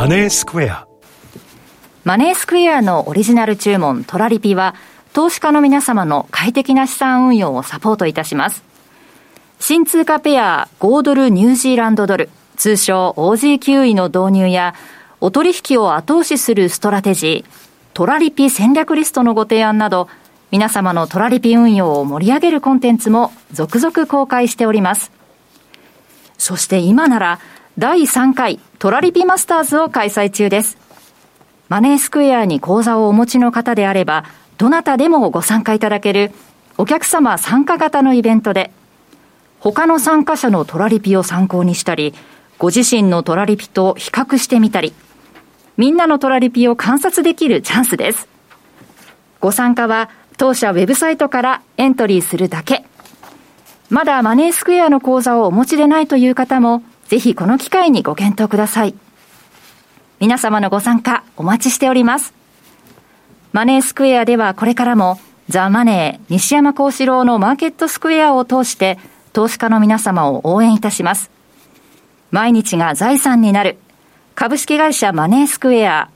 [0.03, 0.89] マネースクエア。
[2.03, 4.75] マネースクエアのオリジナル注文トラリピは
[5.13, 8.65] 投資家の皆様の快適な資産運用をサポートいたします。
[9.61, 14.75] 新通貨ペア5ドルニュージーランドドル通称 OG9 位の導入や
[15.21, 17.51] お取引を後押しするストラテジー
[17.95, 20.09] トラリピ戦略リストのご提案など
[20.51, 25.13] 皆様のトラリピ運用を盛り上げるコンテンツも続々公開しております。
[26.39, 27.39] そして今なら
[27.79, 30.77] 第3回トラリピマスターズを開催中です。
[31.71, 34.25] マネースクエアに口座をお持ちの方であれば、
[34.59, 36.33] どなたでもご参加いただける
[36.77, 38.73] お客様参加型のイベントで、
[39.59, 42.13] 他の参加者のトラリピを参考にしたり、
[42.59, 44.93] ご自身のトラリピと比較してみたり、
[45.79, 48.29] みんなのトラリピを観察できるチャンスです。
[49.41, 52.85] ご参加は、当社ウェブサイトからエントリーするだけ。
[53.89, 56.83] まだマネースクエアの口座をお持ちでないという方も、
[57.13, 58.95] ぜひこの機会にご検討ください。
[60.19, 62.33] 皆様のご参加お待ちしております。
[63.53, 65.21] マネースクエアではこれからも
[65.51, 68.99] ザ・マネー西山幸四郎のマーケットスクエアを通して
[69.35, 71.31] 投資家の皆様を応援いたします。
[72.31, 73.77] 毎日が財産になる
[74.35, 76.09] 株式会社マネースクエア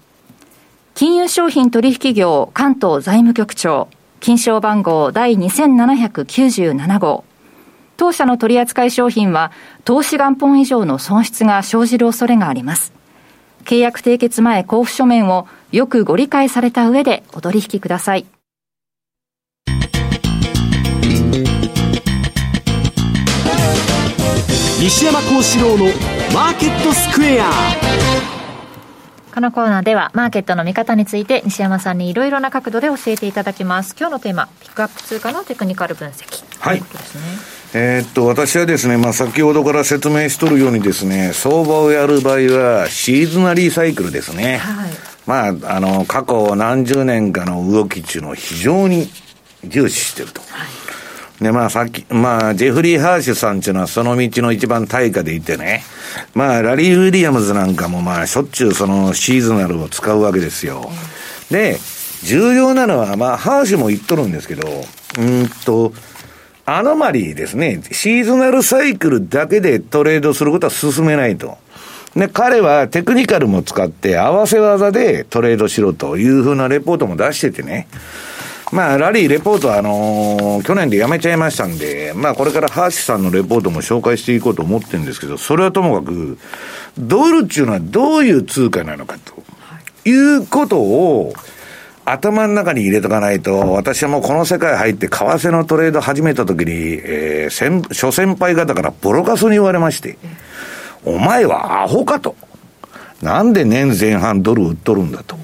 [0.94, 7.24] 金融商品取引業関東財務局長金賞番号第2797号
[7.96, 9.52] 当社の取扱い商品は
[9.85, 12.92] 投資元本以上の損失が生じる恐れがあります。
[13.64, 18.26] 契約締結前交付書面をよくご理解された上でお取引ください。
[24.78, 25.87] 西山幸四郎の
[26.32, 27.50] マーケットスクエア。
[29.35, 33.96] このコーナーではマーケットの見方について西山さんにいろいろな角度で教えていただきます。
[33.98, 36.44] 今日のテーマピックアップ通貨のテクニカル分析。
[36.61, 36.82] はい、
[37.74, 44.90] えー、っと私はですね、まあ、先ほどから説明しとるようにですね相場をやる場合はシーズナリーサイクルですね、はい、
[45.26, 49.09] まああの過去何十年かの動きっていうのを非常に
[49.64, 50.87] 重視してると、はい。
[51.42, 55.83] で、まあさっき、まあ、ジェフリー・ハーシュさんっていうのはその道の一番大家でいてね、
[56.35, 60.90] まあ、ラリー・ウィリアムズなんかもまあ、しょっちゅうそのシーズナルを使うわけですよ。
[61.50, 61.79] で、
[62.22, 64.66] 重要なのは、まあ、ハーシュも言っとるんですけど、
[65.18, 65.92] うんと、
[66.68, 67.81] アノマリーですね。
[67.92, 71.59] シーズナルサイクルだけでトレードすることは進めないと。
[72.16, 77.87] で、彼はテクニカルも使って合わせ技でトレードしろというふうなレポートも出しててね。
[78.72, 86.37] まあ、ラリーレポートは、あのー、去年でやめちゃいましたんで、まあ、これからハーシさんのレポートも紹介していこうと思ってるんですけど、それはともかく、
[86.98, 89.35] ドルっていうのはどういう通貨なのかと、
[90.05, 91.33] いうことを、
[92.06, 100.16] 頭の中に入れとかないと、私はもうこの世界入って為替のトレード始めた時に、えー、先、諸先輩方からボロカスに言われまして、
[101.04, 102.36] お前はアホかと。
[103.22, 105.36] なんで年前半ドル売っとるんだと。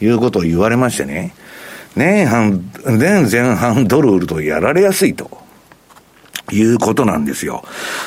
[0.00, 1.34] いうことを言われましてね。
[1.96, 5.30] 年半、年前半ドル売るとやられやすいと。
[6.50, 7.62] いうことなんですよ。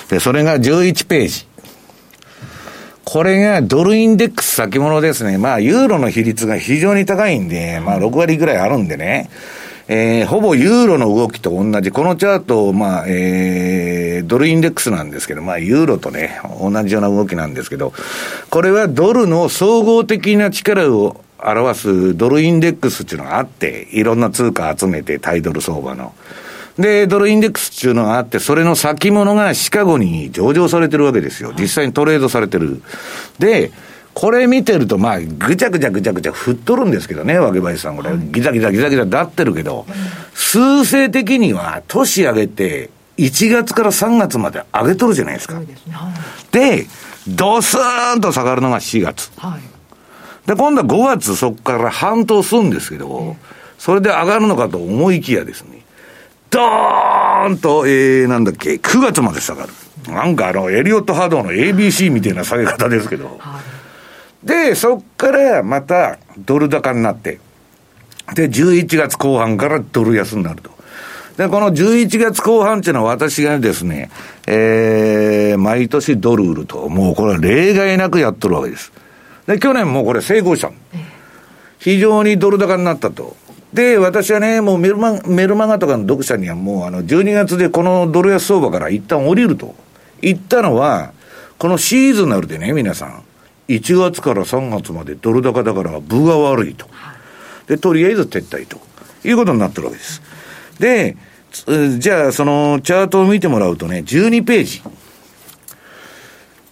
[0.10, 1.47] で、それが11ページ。
[3.06, 5.38] これがドルインデックス先物ですね。
[5.38, 9.30] まあ、ユーロの比率が非常に高いんで、まあ、6割ぐらいあるんでね。
[9.88, 17.92] えー、ほぼユーロの動きと同じ、このチャート、まあ、えー、ドルインデックスなんですけど、まあ、ユーロとね、同じような動きなんですけど、
[18.50, 26.14] これはドルの総合的な力を表すドルインデックスっていうのがあって、いろんな通貨集めて、タイドル相場の。
[26.82, 31.54] で、ドルインデックスっていうのがあって、それの先物がシカゴに上場されてるわけですよ。
[31.58, 32.82] 実際にトレードされてる。
[33.39, 33.72] で、
[34.13, 39.86] これ見てると、まあ、ぐちゃぐちゃぐちゃぐちゃ振っとるんですけどね、わけばいさん、これ、ギザギザギザギザなってるけど、
[40.34, 45.62] 数勢的には、年上げて、1月から3月まで上げとるじゃないですか。
[46.52, 46.88] で、
[47.28, 49.32] ドスーンと下がるのが4月。
[49.38, 49.72] はい
[50.46, 53.36] で、今度は5月そこから半島するんですけど、
[53.78, 55.70] それで上がるのかと思いきやですね、
[56.52, 59.74] ドーンと、えー、なんだっけ、9月まで下がる。
[60.08, 63.40] なんかあの、エリオット波動の ABC みたいな下げ方ですけど。
[64.44, 67.40] で、そっからまたドル高になって、
[68.36, 70.72] で、11月後半からドル安になると。
[71.38, 74.12] で、この11月後半っていうのは私がですね、
[74.46, 78.92] えー、毎年ドル売ると、もうこれは例外なくやっとるわけです。
[79.48, 80.72] で、去年もこれ成功した
[81.80, 83.38] 非常にドル高になったと。
[83.73, 89.75] で、私はね、もうメルマメルマガとかの読者にはもう、あの、12月でこのドル安相場から一旦降りると
[90.21, 91.13] 言ったのは、
[91.57, 93.23] このシーズナルでね、皆さん、
[93.69, 96.88] 1月から3月までドル高だから分が悪いと。
[97.67, 98.77] で、とりあえず撤退と
[99.23, 100.21] いうことになってるわけです。
[100.79, 101.15] で、
[101.97, 104.82] じゃあ、そのチャートを見てもらうとね、12ページ。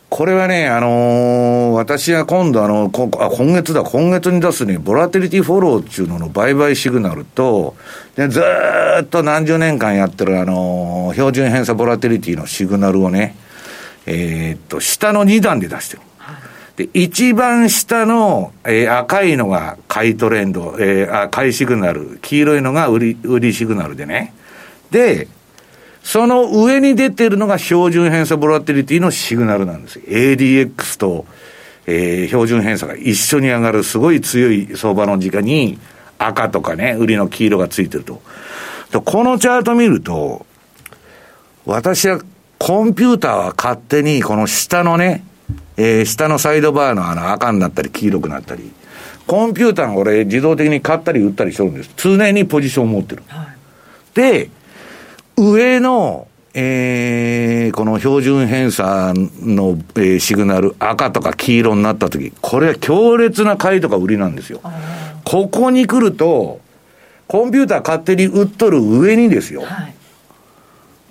[0.09, 7.75] これはね、あのー、私が今度あの、こあ、今月だ、今月に出すね、ボラテリティフォローっていうのの売買シグナルと、
[8.15, 8.41] で、ず
[9.01, 13.35] っと何十年間やってるあのー、標準偏差ボラテリティのシグナルをね、
[14.07, 16.01] えー、っと、下の2段で出してる。
[16.77, 24.33] で、一番下の、えー、赤いのが買いトレンド、えー、あ買いシグナル、黄色いのが売り、売りシグナルでね。
[24.89, 25.27] で、
[26.03, 29.99] その上に出てるのが標準偏差ボラテリティのシグナルなんです。
[29.99, 31.25] ADX と、
[31.85, 35.79] えー、標準偏差が一緒に上がるすごい強い相場の時間に
[36.17, 38.21] 赤とかね、売りの黄色がついてると。
[39.01, 40.45] このチャート見ると、
[41.65, 42.19] 私は
[42.57, 45.23] コンピューターは勝手にこの下のね、
[45.77, 48.71] えー、下のサイドバーのあの赤になったり黄色くなったり、
[49.27, 51.91] コンピューターがこれ自動的に買ったり売ったりしてるんです。
[51.95, 53.23] 常にポジションを持ってる。
[53.27, 53.47] はい、
[54.15, 54.49] で、
[55.39, 64.61] 上の、えー、この標準偏差の、えー、シグナル、赤とか黄色になったとき、これは強烈な買いとか売りなんですよ。
[65.23, 66.59] ここに来ると、
[67.27, 69.61] コンピューター勝手に売っとる上にですよ。
[69.61, 69.93] はい、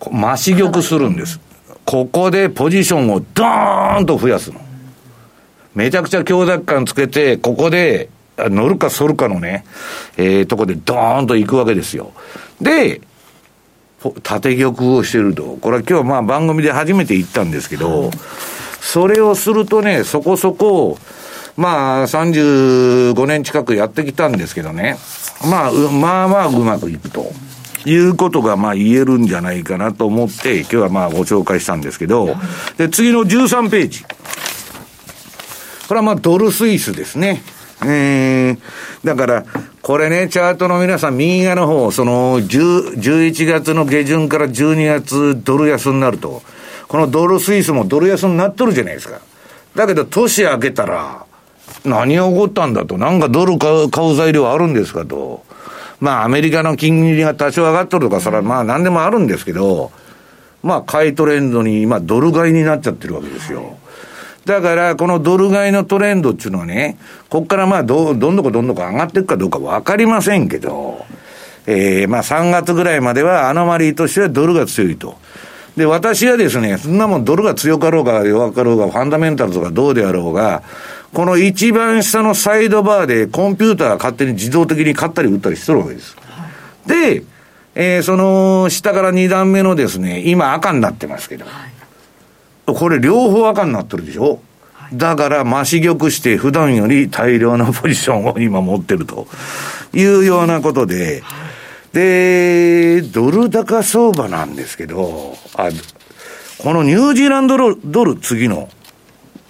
[0.00, 1.40] 増し玉するんです。
[1.84, 4.60] ここでポジションをドーンと増やすの。
[5.74, 9.64] めちゃくちゃ強弱感つけて、ここで乗るか反るかのね、
[10.16, 12.12] えー、とこでドーンと行くわけですよ。
[12.60, 13.00] で、
[14.22, 15.58] 縦玉をしてると。
[15.60, 18.10] これは今日まあ番組で初めて言ったんですけど、
[18.80, 20.98] それをするとね、そこそこ、
[21.56, 24.96] まあ35年近くやってきたんですけどね、
[25.50, 27.32] まあ、まあまあうまくいくと。
[27.84, 32.36] いうことがまあ言えるんじゃないかなと思って、今日はまあご紹介したんですけど、
[32.76, 34.04] で、次の13ページ。
[35.88, 37.42] これはまあドルスイスですね。
[37.84, 38.58] えー、
[39.04, 39.44] だから、
[39.82, 46.42] これね、チャートの皆さん、右側の方、その、11月の下旬から12月、ドル安になると、
[46.88, 49.20] このドルスイスもドル安になっとるじゃないですか。
[49.74, 51.24] だけど、年明けたら、
[51.84, 55.44] 何が起こったんだと、なんかドル買う買う材料あるんですかと。
[56.00, 59.90] まあ、アメリカの金利が多少上がっとるとか、それはまあ、何でもあるんですけど、
[60.62, 63.78] まあ、買いトレンドに、今、ドル買いになっちゃってるわけですよ。
[64.48, 66.96] だから、このドル買いのトレンドっていうのはね、
[67.28, 71.04] ここからまあど、どんどこどんどこ上がっていくかどうかわかりませんけど、
[71.66, 75.18] えー、まあ3月ぐらいまではアノマリーとしてはドルが強いと。
[75.76, 80.62] で、私はですね、そんなもんドルが強かろうが弱かろうが、ファンダメンタルとかどうであろうが、
[81.12, 86.16] この一番下のサイドバーでコンピューターが勝手に自動的に買ったり売ったりしてるわけです。
[86.86, 87.22] で、
[87.74, 91.77] えー、その下から2段目のですね、今赤になってますけど、はい
[92.74, 94.40] これ両方赤になってるでしょ？
[94.92, 99.26] だから増し玉して普段より大量のポジションを今持ってると
[99.92, 101.22] いうようなことで、
[101.92, 105.68] で、ドル高相場なんですけど、あ
[106.58, 108.68] このニュージーランドドル次の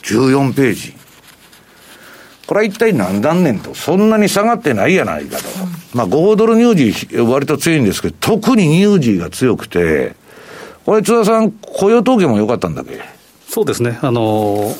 [0.02, 0.94] 14ページ。
[2.46, 5.44] これは一体何段年と、そんなに下がってないやないかと。
[5.94, 10.16] まあ5ドルニュージー割と強いんですけど、特にニュージーが強くて、
[10.88, 12.98] これ津田さん、雇用統計も良かったんだっけ？
[13.46, 13.98] そうですね。
[14.00, 14.70] あの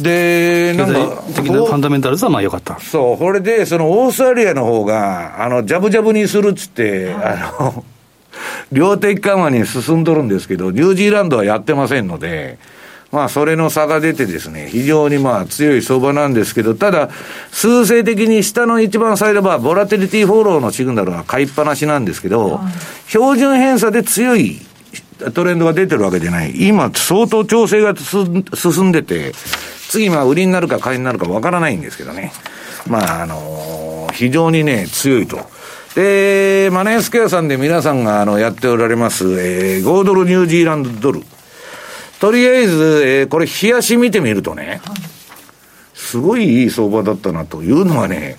[0.00, 2.80] ー、で、なんか、的なファンダメンタルズはまあ良かった。
[2.80, 7.84] そう、これで、そのオーストラリアの方が、あの、ジャブジャブにするっつって、あの、
[8.72, 12.58] 量的緩和に進んどるんですけど、ニュージーランドはやってませんので、
[13.12, 17.08] まあ、それの差が出てですね、非常にまあ強い相場なんですけど、ただ、
[17.52, 22.58] 数勢的に下の一番サイドバー、ボラテリティフォローのシグナルは買いっぱなしなんですけど、
[23.06, 24.60] 標準偏差で強い
[25.34, 26.52] トレンドが出てるわけじゃない。
[26.68, 29.32] 今、相当調整が進んでて、
[29.88, 32.32] 次、まあ、売りになるか買いになるかわからないんですけどね。
[32.86, 35.38] まあ、あのー、非常にね、強いと。
[35.94, 41.22] で、マネースケアさんで皆さんが、あの、やっておられます、えー、5ドルニュージーランドドル。
[42.20, 44.80] とりあえず、えー、これ、冷やし見てみるとね、
[45.94, 48.36] すごいいい相場だったなというのはね、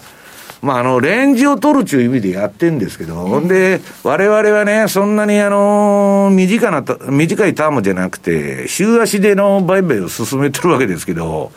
[0.62, 11.52] まあ、あの、レンジを取るという意味でやってんですけど、ほ、んで、我々はね、そんなにあの、短な、短いタームじゃなくて、週足での売買を進めてるわけですけど、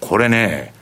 [0.00, 0.72] これね、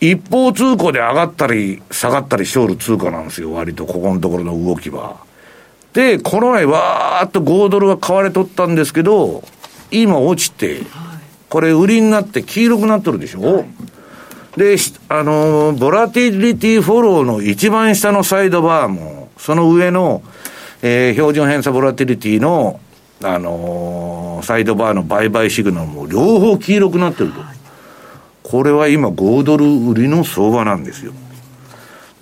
[0.00, 5.16] 一方通行で上がったり下がったりしおる通貨なんですよ、割とここのところの動きは。
[5.92, 9.44] で、この前わーっと5ドルが買われとったんですけど、
[9.92, 10.82] 今落ちて、
[11.48, 13.66] これ売りになって黄色くなっとるでしょ、はい
[14.56, 14.76] で、
[15.08, 20.22] あの、ボラティリティフォローの一番下のサイドバーも、その上の、
[20.82, 22.80] えー、標準偏差ボラティリティの、
[23.22, 27.40] あのー、サイドバーの売買シグナルも両方黄色くなってると。
[28.44, 31.12] これは今5ドル売りの相場なんですよ。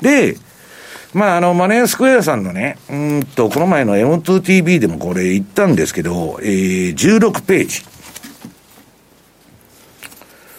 [0.01, 0.37] で、
[1.15, 7.83] まあ、あの、マネースクエアさんのね、うんと、この前の M2TV でもこれ言ったんですけど、えー、16ページ。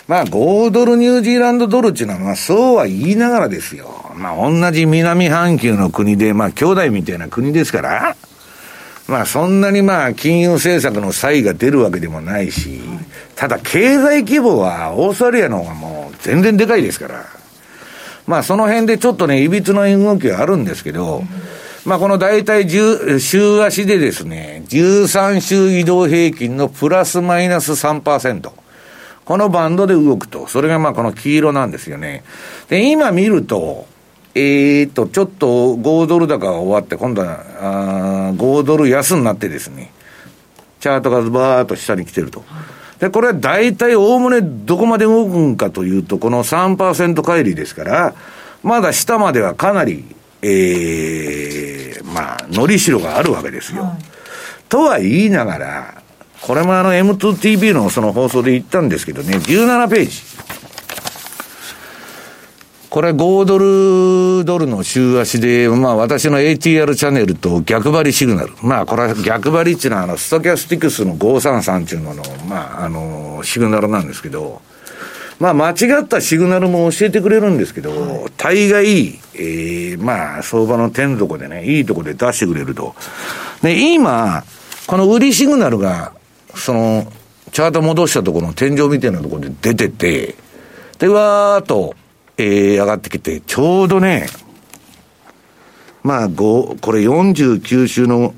[0.08, 3.89] まあ、5ドルニュージーランドドルっていうのは、まあ、そうは言いながらですよ。
[4.16, 8.16] まあ、同じ南半球の国で、まあ、兄弟みたいな国ですから、
[9.08, 12.80] まあ、そんなにまあ、金融政策の差異が出るわけでもないし、
[13.36, 17.26] ただ、経済規模はオーストラリアの方がもう全然でかいですから、
[18.26, 21.24] まあ、その辺でちょっとね、いびつな動きはあるんですけど、
[21.86, 28.66] まあ、この大体10、週足でですね、13週移動平均のプラスマイナス3%。
[29.28, 30.48] このバンドで動くと。
[30.48, 32.24] それがまあこの黄色なんですよね。
[32.70, 33.86] で、今見ると、
[34.34, 39.92] えー、っと、ちょっと5ドル高が終わって、今度はあ5ドル安になってですね、
[40.80, 42.46] チャートがバーっと下に来てると。
[43.00, 48.16] で、これは大体おおむねどこまで動くんかというと、この3%乖離ですから、
[48.64, 50.06] まだ下まではかなり、
[50.42, 53.84] ええー、まあ、のりしろがあるわけですよ。
[53.84, 53.98] はい、
[54.70, 55.97] とは言いながら、
[56.42, 60.38] これもあの M2TV のその放送で言ったんですけどね、17ページ。
[62.90, 63.58] これ5ド
[64.40, 68.54] ルドルの週足で、まあ私の ATR チャンネルと逆張りシグナル。
[68.64, 74.62] まあこれは逆張りっていうのはあのストキャスティクスの533っていうのの、まああの、シグナルなんですけど、
[75.40, 82.96] まあ間違ったシグナルも教えてくれるんですけど、大概、えー、まあ相場の点底でね、いいとこで出してくれると。
[83.62, 84.44] で、今、
[84.88, 86.16] この売りシグナルが、
[86.58, 87.12] その、
[87.51, 90.36] チャート戻したところの天井みたいなところで出てて、
[90.99, 91.95] で、わーっと、
[92.38, 94.28] えー、上がってきて、ちょうどね、
[96.03, 98.34] まあ、5、これ49週の、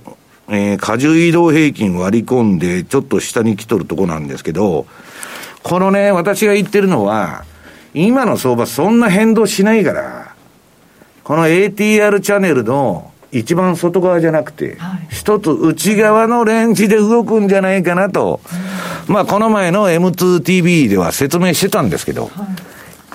[0.47, 4.85] えー、荷重移動平均割り込んで、ちょっと下に来とるとこなんですけど、
[5.63, 7.45] このね、私が言ってるのは、
[7.93, 10.35] 今の相場そんな変動しないから、
[11.23, 18.41] この ATR チャンネルの一番外側じゃなくて、はい、一つ内側のレンジで動くんじゃないかなと、
[19.07, 22.29] まあこの前の M2TV では説明してたんですけど、は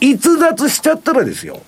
[0.01, 0.13] い。
[0.13, 1.61] 逸脱しちゃったらですよ。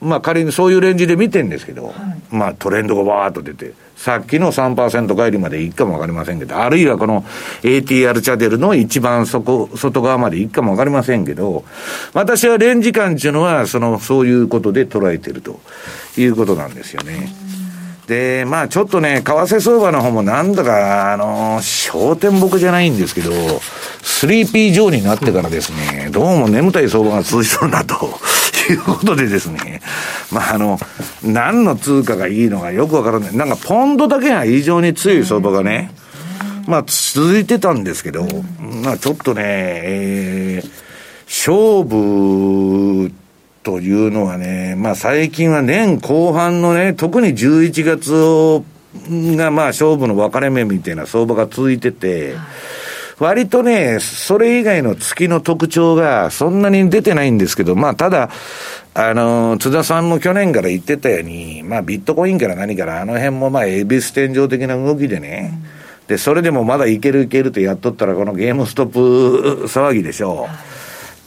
[0.00, 1.94] まあ仮にそういうレンジで見てんですけど、はい、
[2.34, 7.22] まあトレンドがバーっと出て、さっきの3%帰りまでいくかもわかりませんけど、あるいはこの
[7.62, 11.64] ATR チャデルの一番底、外側までいくかもわかりませんけど、
[12.14, 15.60] 私はレンジ感っていうのは、その、そういうことで捉えてると
[16.16, 17.28] いうことなんですよね。
[18.10, 27.94] で、まあちょっとね、為替相場の方もなんだか、あの、焦点僕じゃないんですけど、3P 上になってからですね、どうも眠たい相場が続いてるなと
[28.68, 29.80] いうことでですね、
[30.32, 30.80] まああの、
[31.22, 33.36] 何の通貨がいいのかよくわからない。
[33.36, 35.92] なんかポンドだけが異常に強い相場がね、
[36.66, 38.26] まあ続いてたんですけど、
[38.82, 40.70] まあちょっとね、えー、
[41.28, 43.12] 勝負
[43.62, 48.64] というのはね、まあ最近は年後半のね、特に11月を
[49.36, 52.34] がまあ勝負の分かれ目みたいな相場が続いてて、
[53.18, 58.30] 割とね、それ以外の月の特徴がそんなに出てないんですけど、まあただ、
[58.94, 65.52] あの、津田さんも去年から言ってたように、まあビットコインから何からあの辺もまあエビス天井的な動きでね、
[66.00, 70.79] うん、で、それでもまだいけるいけるってやっとったらこのゲームストップ騒ぎでしょう。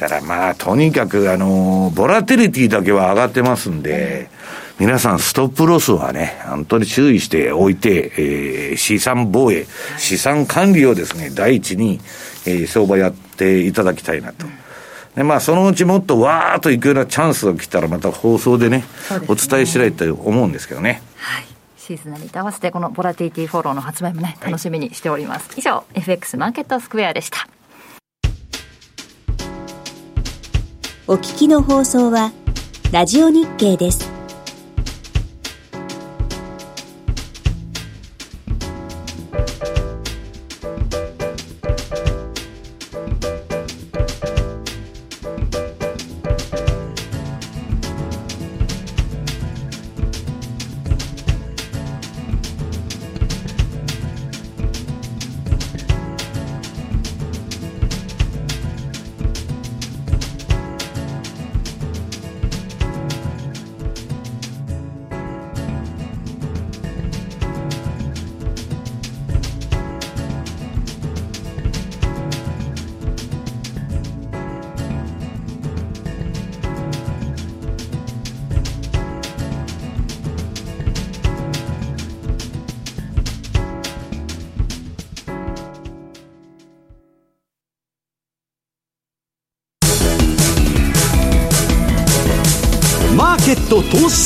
[0.03, 4.29] だからまあ、とにかく、あの、ボラテリティだけは上がってますんで、
[4.77, 9.65] 皆さん、ストップロスはね、本当に注意しておいて、えー、資産防衛、
[9.97, 12.01] 資産管理をですね、第一に、
[12.45, 14.45] えー、相場やっていただきたいなと。
[15.15, 18.85] で、まあ、そのうちもっとわーっといくようなチャンスが来たら、また放送でね、ね
[19.29, 21.01] お伝えしたいと思うんですけどね。
[21.15, 21.45] はい
[21.77, 27.45] シーズナリーと合わせてこのボラティティフォローの発売もね楽しみにしております、はい、以上 FX マーケットスクエアでした
[31.05, 32.31] お聞きの放送は、
[32.93, 34.12] ラジオ日経です。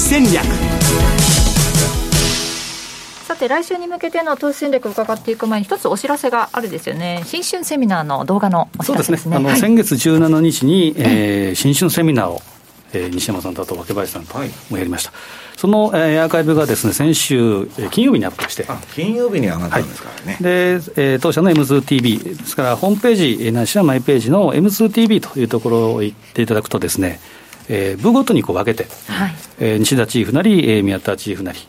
[0.08, 0.34] 戦略。
[3.28, 7.24] さて来週に向けての投資戦略を伺っていく前に一つお知らせがあるですよね。
[7.26, 12.42] 新春セミナーの動画のお知らせですね、ね、あの、はい、先月17日に、えー、新春セミナーを、
[12.94, 14.38] えー、西山さんとあと若林さんと
[14.70, 15.20] もやりました、はい
[15.58, 27.20] その、えー、アーカイブがですね先週、えー、金曜日にアップして、金曜日に上がったんですからね、はい、で、えー、当社の M2TV、ですからホームページ、えー、ないしはマイページの M2TV というところを行っていただくとですね、
[27.70, 29.36] えー、部ごとにこう分けて、はい。
[29.60, 31.60] えー、西田チーフなり、えー、宮田チーフなり、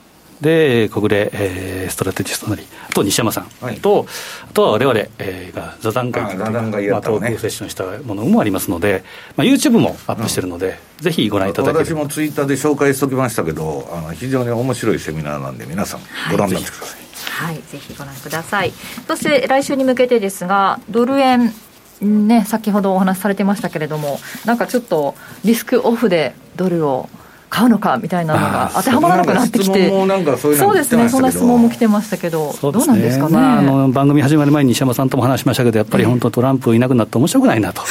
[0.40, 4.06] で、小暮、えー、ストラテジストなり、あと西山さん、はい、と、
[4.48, 5.10] あとはわれわれ
[5.52, 9.02] が座談会、座談会やった、ね、まあ、トークセッションしたものもありますので、
[9.36, 16.98] まあ、YouTube もアップしてるので、うん、ぜひご覧いただけ私もツイッターで紹介しておきましたけど、あの非常に面白いセミナーなんで、皆さん、ご覧になってください。
[16.98, 17.56] はいはい。
[17.56, 18.72] ぜひご覧ください。
[19.06, 21.52] そして来週に向けてですがドル円
[22.00, 27.08] ね、先ほどお話しされてましたけれども、なんかちょっとリスクオフでドルを
[27.50, 37.82] 買うのかみたいなのが当てはまらなくなってきて、そうですね、そんな質問も来てましたけど、どうなんですかね、まあ、あの番組始まる前に西山さんとも話しましたけど、やっぱり本当、トランプいなくなって面白くないなと、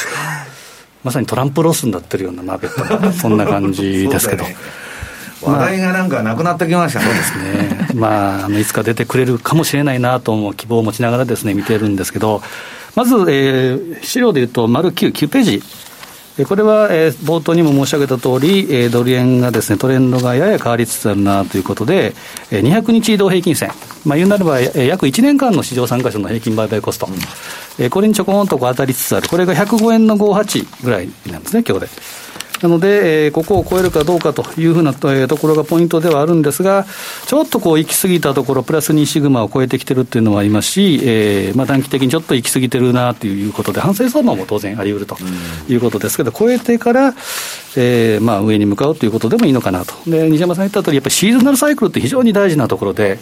[1.04, 4.44] まさにトランプロスになってるようなマーケットが、 そんな感じですけど。
[5.40, 7.04] 話題がなんかなくなってきましたね。
[7.04, 7.88] そうですね。
[7.94, 12.42] まあ、あの、いつか出てくれるかもしれないなと思う希望を持ちながらですね、見てるんですけど、
[12.98, 15.62] まず、えー、資料でいうと、丸9、9ページ。
[16.46, 22.12] これは、えー、冒頭にも申し上げた通り、えー、ドル円がですね、トレンドがやや変わりつつあるなということで、
[22.50, 23.70] えー、200日移動平均線、
[24.04, 27.14] まあ、言うなれば、えー、約1年間の市場参加者の平均売買コスト、うん、
[27.78, 31.90] えー、これにちょこんとこう当たりつつある、これが105円の58ぐらいなんですね、今日で。
[32.62, 36.86] なので、えー、ここを超えるかどうかというふうな、えー、ところがポイントではあるんですが、
[37.26, 45.16] ちょっとこう行き過ぎたところ、プラス2シグマを超えてきてるっていうのはありますし、えーまあ、短期的にちょっと行き過ぎてるなということで、反省相場も当然あり得ると
[45.68, 47.14] いうことですけど、超えてから、
[47.76, 49.94] えーまあ、上に向かうということでもいいのかなと。
[50.06, 53.18] で西山さん言った通り、やっぱりシーズナルサイクルって非常に大事なところで、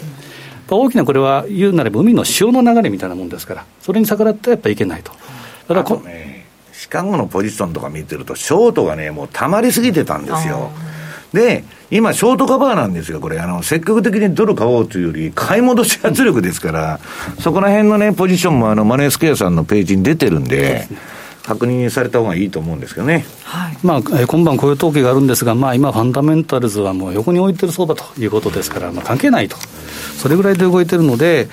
[0.69, 5.11] 大きなこれは言うなれば海の潮の流れみたいなもんですから、それに逆らってやっぱりいけないと。
[5.11, 5.17] だ
[5.67, 6.36] からこ、ね、
[6.87, 10.71] シカゴのポジションとか見てると、ショートがね、もう溜まりすぎてたんですよ。
[11.33, 13.39] で、今、ショートカバーなんですよ、これ。
[13.39, 17.01] あの、積極的にドル買おうというより、買い戻し圧力ですから、
[17.41, 20.87] そこら辺のね、ポジションもあの、マネースクエアさんのページに出てるんで、
[21.43, 23.25] 確認された方がいいと思うんですけどね。
[23.43, 23.77] はい。
[23.83, 29.57] まあ、え今晩こういう統計があるんですが、まあ今、ファンダメンタルズはもう横に置いてる相場ということですから、まあ関係ないと。
[30.17, 31.49] それぐらいで動いてるので、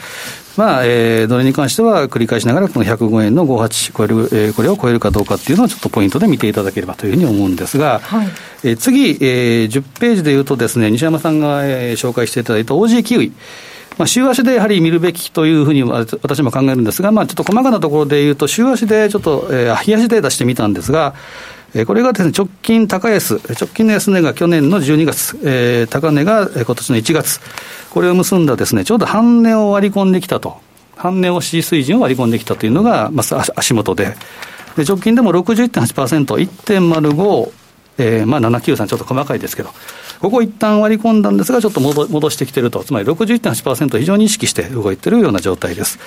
[0.56, 8.28] まあ、えー、どれに関しては繰り返しながら、この105円の58超える、えー、これを超えるかどうかっていうのは、ちょっとポイントで見ていただければというふうに思うんですが、はい、
[8.62, 13.32] えー、次、えー、10ページでいうとですね、西山さんが、えー、紹介していただいた OG キウイ。
[13.98, 21.14] まあ、週足でやはり見るべきというふうに私も考えるんですが、まあ、ちょっと細かなところでいうと、週足でちょっと、えー、日足で出してみたんですが、
[21.74, 27.40] えこれがですね、直近高安、直近の安値が去年の12月、えー、高値が今年の1月、
[27.90, 30.60] これを結んだですね、ちょうど半値を割り込んできたと。
[30.96, 34.16] 半値押し水準を割り込んできたというのが、まあ、足元で。
[34.76, 37.52] で、直近でも61.8%、1.05、
[37.98, 39.70] えー、まあ793ちょっと細かいですけど、
[40.20, 45.98] ここ一旦割り込んだんですが、ちょっと戻してきてると、つまり61.8%非常に意識して動いてるような状態です。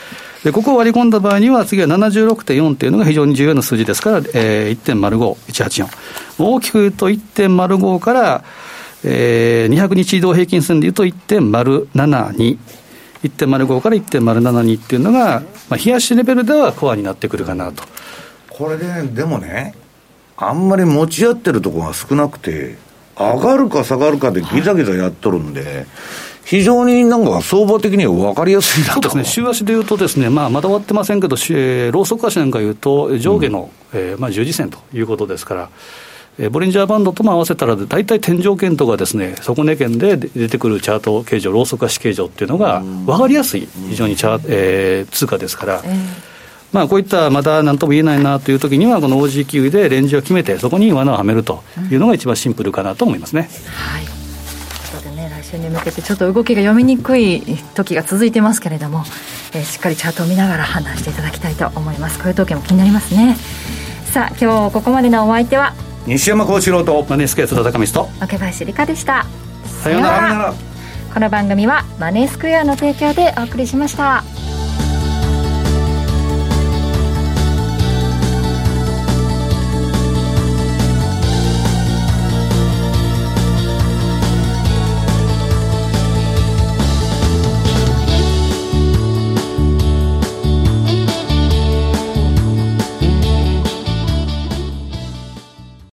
[0.43, 5.87] で、ここを割り込んだ場合には、次は76.4っていうのが非常に重要な数字ですから、えー、1.05、184。
[6.39, 8.43] 大きく言うと1.05から、
[9.03, 12.57] えー、200日移動平均線でいうと1.072。
[13.23, 17.83] 1.05から1.072っていうのが、まあ、冷やしレベルではコアになってくるかなと。
[18.49, 19.75] これで、ね、でもね、
[20.37, 22.77] あんまり持ち合ってるところが少なくて、
[23.17, 25.85] 上がるか下がるかでギザギザやっとるんで、
[26.47, 35.69] 非常になんか相場的には分かりやすいなそうですね、週足でいうとですね、まあ、まだ終わってませんけど、えー、ローソク足なんかいうと、上下の、うん、えー、まあ、十字線ということですから、
[36.39, 45.83] えー、ボリンジャーバンドとも合わせたら、大体天井圏とかですね、底値圏で出てくるチャート形状、ローソク足形状っていうのが分かりやすい、非常にチャー、えー、通貨ですから。
[46.73, 53.49] まあ、こういったまだ何とも言えないなというときには、この OG キウイでレンジを決めて、そこに罠をはめるというのが一番シンプルかなと思いますね。
[53.75, 57.41] はいということでね、来週に向けてちょっと動きが読みにくい
[57.75, 59.03] 時が続いてますけれども、
[59.53, 62.17] えー、しっかりチャートを見ながら判断していただきたいと思います。
[62.19, 63.35] こういう統計も気になりますね。
[64.11, 65.73] さあ、今日ここまでのお相手は？
[66.07, 69.25] 西山幸四郎とマネースケート田中光と若林理香でした
[69.83, 70.53] さようなら
[71.13, 74.23] この番組はマネースクエアの提供でお送りしました。